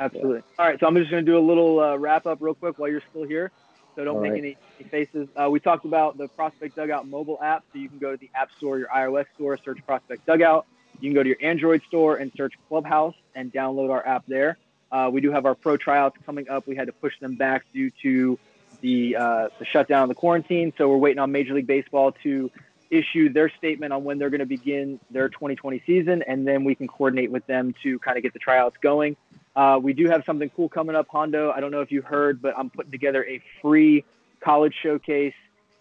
Absolutely. 0.00 0.42
All 0.58 0.66
right, 0.66 0.78
so 0.78 0.86
I'm 0.86 0.94
just 0.96 1.10
going 1.10 1.24
to 1.24 1.30
do 1.30 1.38
a 1.38 1.40
little 1.40 1.80
uh, 1.80 1.96
wrap 1.96 2.26
up 2.26 2.38
real 2.40 2.54
quick 2.54 2.78
while 2.78 2.88
you're 2.88 3.02
still 3.10 3.24
here. 3.24 3.50
So 3.96 4.04
don't 4.04 4.16
All 4.16 4.22
make 4.22 4.32
right. 4.32 4.38
any, 4.38 4.56
any 4.78 4.88
faces. 4.88 5.28
Uh, 5.34 5.50
we 5.50 5.58
talked 5.58 5.84
about 5.84 6.16
the 6.16 6.28
Prospect 6.28 6.76
Dugout 6.76 7.08
mobile 7.08 7.38
app. 7.42 7.64
So 7.72 7.80
you 7.80 7.88
can 7.88 7.98
go 7.98 8.12
to 8.12 8.16
the 8.16 8.30
App 8.32 8.50
Store, 8.56 8.78
your 8.78 8.86
iOS 8.88 9.26
store, 9.34 9.56
search 9.56 9.84
Prospect 9.84 10.24
Dugout. 10.24 10.66
You 11.00 11.10
can 11.10 11.14
go 11.14 11.24
to 11.24 11.28
your 11.28 11.38
Android 11.40 11.82
store 11.82 12.16
and 12.16 12.30
search 12.36 12.54
Clubhouse 12.68 13.16
and 13.34 13.52
download 13.52 13.90
our 13.90 14.06
app 14.06 14.24
there. 14.28 14.56
Uh, 14.92 15.10
we 15.12 15.20
do 15.20 15.32
have 15.32 15.46
our 15.46 15.56
pro 15.56 15.76
tryouts 15.76 16.16
coming 16.24 16.48
up. 16.48 16.66
We 16.68 16.76
had 16.76 16.86
to 16.86 16.92
push 16.92 17.18
them 17.18 17.34
back 17.34 17.64
due 17.72 17.90
to 18.02 18.38
the, 18.80 19.16
uh, 19.16 19.48
the 19.58 19.64
shutdown 19.64 20.04
of 20.04 20.08
the 20.08 20.14
quarantine. 20.14 20.72
So 20.78 20.88
we're 20.88 20.96
waiting 20.96 21.18
on 21.18 21.32
Major 21.32 21.54
League 21.54 21.66
Baseball 21.66 22.12
to 22.22 22.52
issue 22.90 23.32
their 23.32 23.50
statement 23.58 23.92
on 23.92 24.04
when 24.04 24.18
they're 24.18 24.30
going 24.30 24.40
to 24.40 24.46
begin 24.46 24.98
their 25.10 25.28
2020 25.28 25.82
season, 25.86 26.22
and 26.26 26.46
then 26.46 26.64
we 26.64 26.74
can 26.74 26.88
coordinate 26.88 27.30
with 27.30 27.46
them 27.46 27.74
to 27.82 27.98
kind 27.98 28.16
of 28.16 28.22
get 28.22 28.32
the 28.32 28.38
tryouts 28.38 28.76
going. 28.82 29.16
Uh, 29.54 29.78
we 29.82 29.92
do 29.92 30.08
have 30.08 30.22
something 30.24 30.50
cool 30.54 30.68
coming 30.68 30.94
up, 30.94 31.08
Hondo. 31.10 31.50
I 31.50 31.60
don't 31.60 31.70
know 31.70 31.80
if 31.80 31.90
you 31.90 32.02
heard, 32.02 32.40
but 32.40 32.54
I'm 32.56 32.70
putting 32.70 32.92
together 32.92 33.24
a 33.24 33.42
free 33.60 34.04
college 34.40 34.74
showcase 34.82 35.34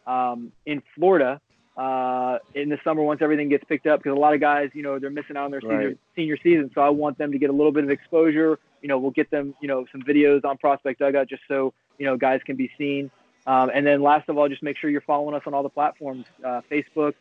um, 0.07 0.51
in 0.65 0.81
Florida 0.95 1.39
uh, 1.77 2.39
in 2.55 2.69
the 2.69 2.77
summer 2.83 3.03
once 3.03 3.21
everything 3.21 3.49
gets 3.49 3.63
picked 3.65 3.85
up. 3.85 3.99
Because 4.01 4.17
a 4.17 4.19
lot 4.19 4.33
of 4.33 4.39
guys, 4.39 4.69
you 4.73 4.81
know, 4.81 4.97
they're 4.97 5.11
missing 5.11 5.37
out 5.37 5.45
on 5.45 5.51
their 5.51 5.61
senior, 5.61 5.95
senior 6.15 6.37
season. 6.41 6.71
So 6.73 6.81
I 6.81 6.89
want 6.89 7.17
them 7.17 7.31
to 7.31 7.37
get 7.37 7.49
a 7.49 7.53
little 7.53 7.71
bit 7.71 7.83
of 7.83 7.91
exposure. 7.91 8.57
You 8.81 8.87
know, 8.87 8.97
we'll 8.97 9.11
get 9.11 9.29
them, 9.29 9.53
you 9.61 9.67
know, 9.67 9.85
some 9.91 10.01
videos 10.01 10.43
on 10.43 10.57
Prospect 10.57 10.99
Dugout 10.99 11.29
just 11.29 11.43
so 11.47 11.73
you 11.97 12.05
know 12.05 12.17
guys 12.17 12.41
can 12.45 12.55
be 12.55 12.71
seen. 12.77 13.11
Um, 13.47 13.71
and 13.73 13.87
then 13.87 14.01
last 14.03 14.29
of 14.29 14.37
all, 14.37 14.49
just 14.49 14.63
make 14.63 14.77
sure 14.77 14.91
you're 14.91 15.01
following 15.01 15.35
us 15.35 15.43
on 15.47 15.55
all 15.55 15.63
the 15.63 15.69
platforms: 15.71 16.27
uh, 16.45 16.61
Facebook, 16.71 17.13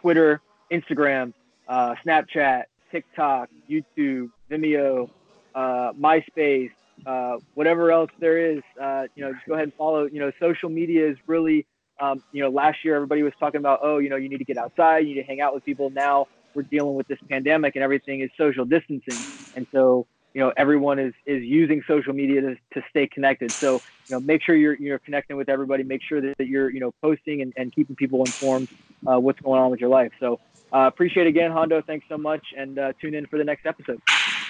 Twitter, 0.00 0.42
Instagram, 0.72 1.34
uh, 1.68 1.94
Snapchat, 2.06 2.64
TikTok, 2.92 3.50
YouTube, 3.70 4.30
Vimeo, 4.50 5.10
uh, 5.54 5.92
MySpace, 5.94 6.70
uh, 7.06 7.36
whatever 7.54 7.92
else 7.92 8.10
there 8.20 8.38
is. 8.38 8.62
Uh, 8.80 9.04
you 9.16 9.24
know, 9.24 9.32
just 9.34 9.46
go 9.46 9.54
ahead 9.54 9.64
and 9.64 9.74
follow. 9.76 10.06
You 10.06 10.20
know, 10.20 10.32
social 10.40 10.70
media 10.70 11.08
is 11.10 11.18
really 11.28 11.66
Um, 12.00 12.22
you 12.32 12.42
know, 12.42 12.50
last 12.50 12.84
year 12.84 12.94
everybody 12.96 13.22
was 13.22 13.34
talking 13.40 13.60
about, 13.60 13.80
oh, 13.82 13.98
you 13.98 14.10
know, 14.10 14.16
you 14.16 14.28
need 14.28 14.38
to 14.38 14.44
get 14.44 14.58
outside, 14.58 15.00
you 15.06 15.14
need 15.14 15.22
to 15.22 15.26
hang 15.26 15.40
out 15.40 15.54
with 15.54 15.64
people. 15.64 15.90
Now 15.90 16.26
we're 16.54 16.64
dealing 16.64 16.96
with 16.96 17.08
this 17.08 17.18
pandemic 17.30 17.76
and 17.76 17.84
everything 17.84 18.20
is 18.22 18.30
social 18.38 18.66
distancing, 18.66 19.26
and 19.54 19.66
so 19.74 20.06
you 20.36 20.42
know 20.42 20.52
everyone 20.58 21.00
is 21.00 21.14
is 21.26 21.42
using 21.42 21.82
social 21.88 22.14
media 22.14 22.42
to, 22.42 22.56
to 22.74 22.82
stay 22.90 23.08
connected. 23.08 23.54
So 23.60 23.82
you 24.08 24.16
know, 24.16 24.20
make 24.20 24.42
sure 24.44 24.56
you're 24.56 24.76
you're 24.76 25.00
connecting 25.00 25.36
with 25.38 25.48
everybody. 25.48 25.84
Make 25.84 26.02
sure 26.08 26.20
that, 26.20 26.34
that 26.38 26.48
you're 26.48 26.70
you 26.70 26.80
know 26.80 26.92
posting 27.02 27.42
and, 27.42 27.54
and 27.56 27.74
keeping 27.74 27.96
people 27.96 28.24
informed 28.26 28.68
uh, 29.06 29.18
what's 29.18 29.40
going 29.40 29.60
on 29.60 29.70
with 29.72 29.80
your 29.80 29.90
life. 29.90 30.12
So 30.20 30.40
uh, 30.74 30.88
appreciate 30.88 31.26
it 31.26 31.30
again, 31.30 31.52
Hondo. 31.52 31.82
Thanks 31.86 32.06
so 32.10 32.18
much, 32.18 32.46
and 32.56 32.78
uh, 32.78 32.92
tune 33.00 33.14
in 33.14 33.26
for 33.28 33.38
the 33.38 33.44
next 33.44 33.66
episode. 33.66 34.00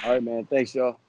All 0.03 0.11
right, 0.13 0.23
man. 0.23 0.47
Thanks, 0.51 0.75
y'all. 0.75 1.06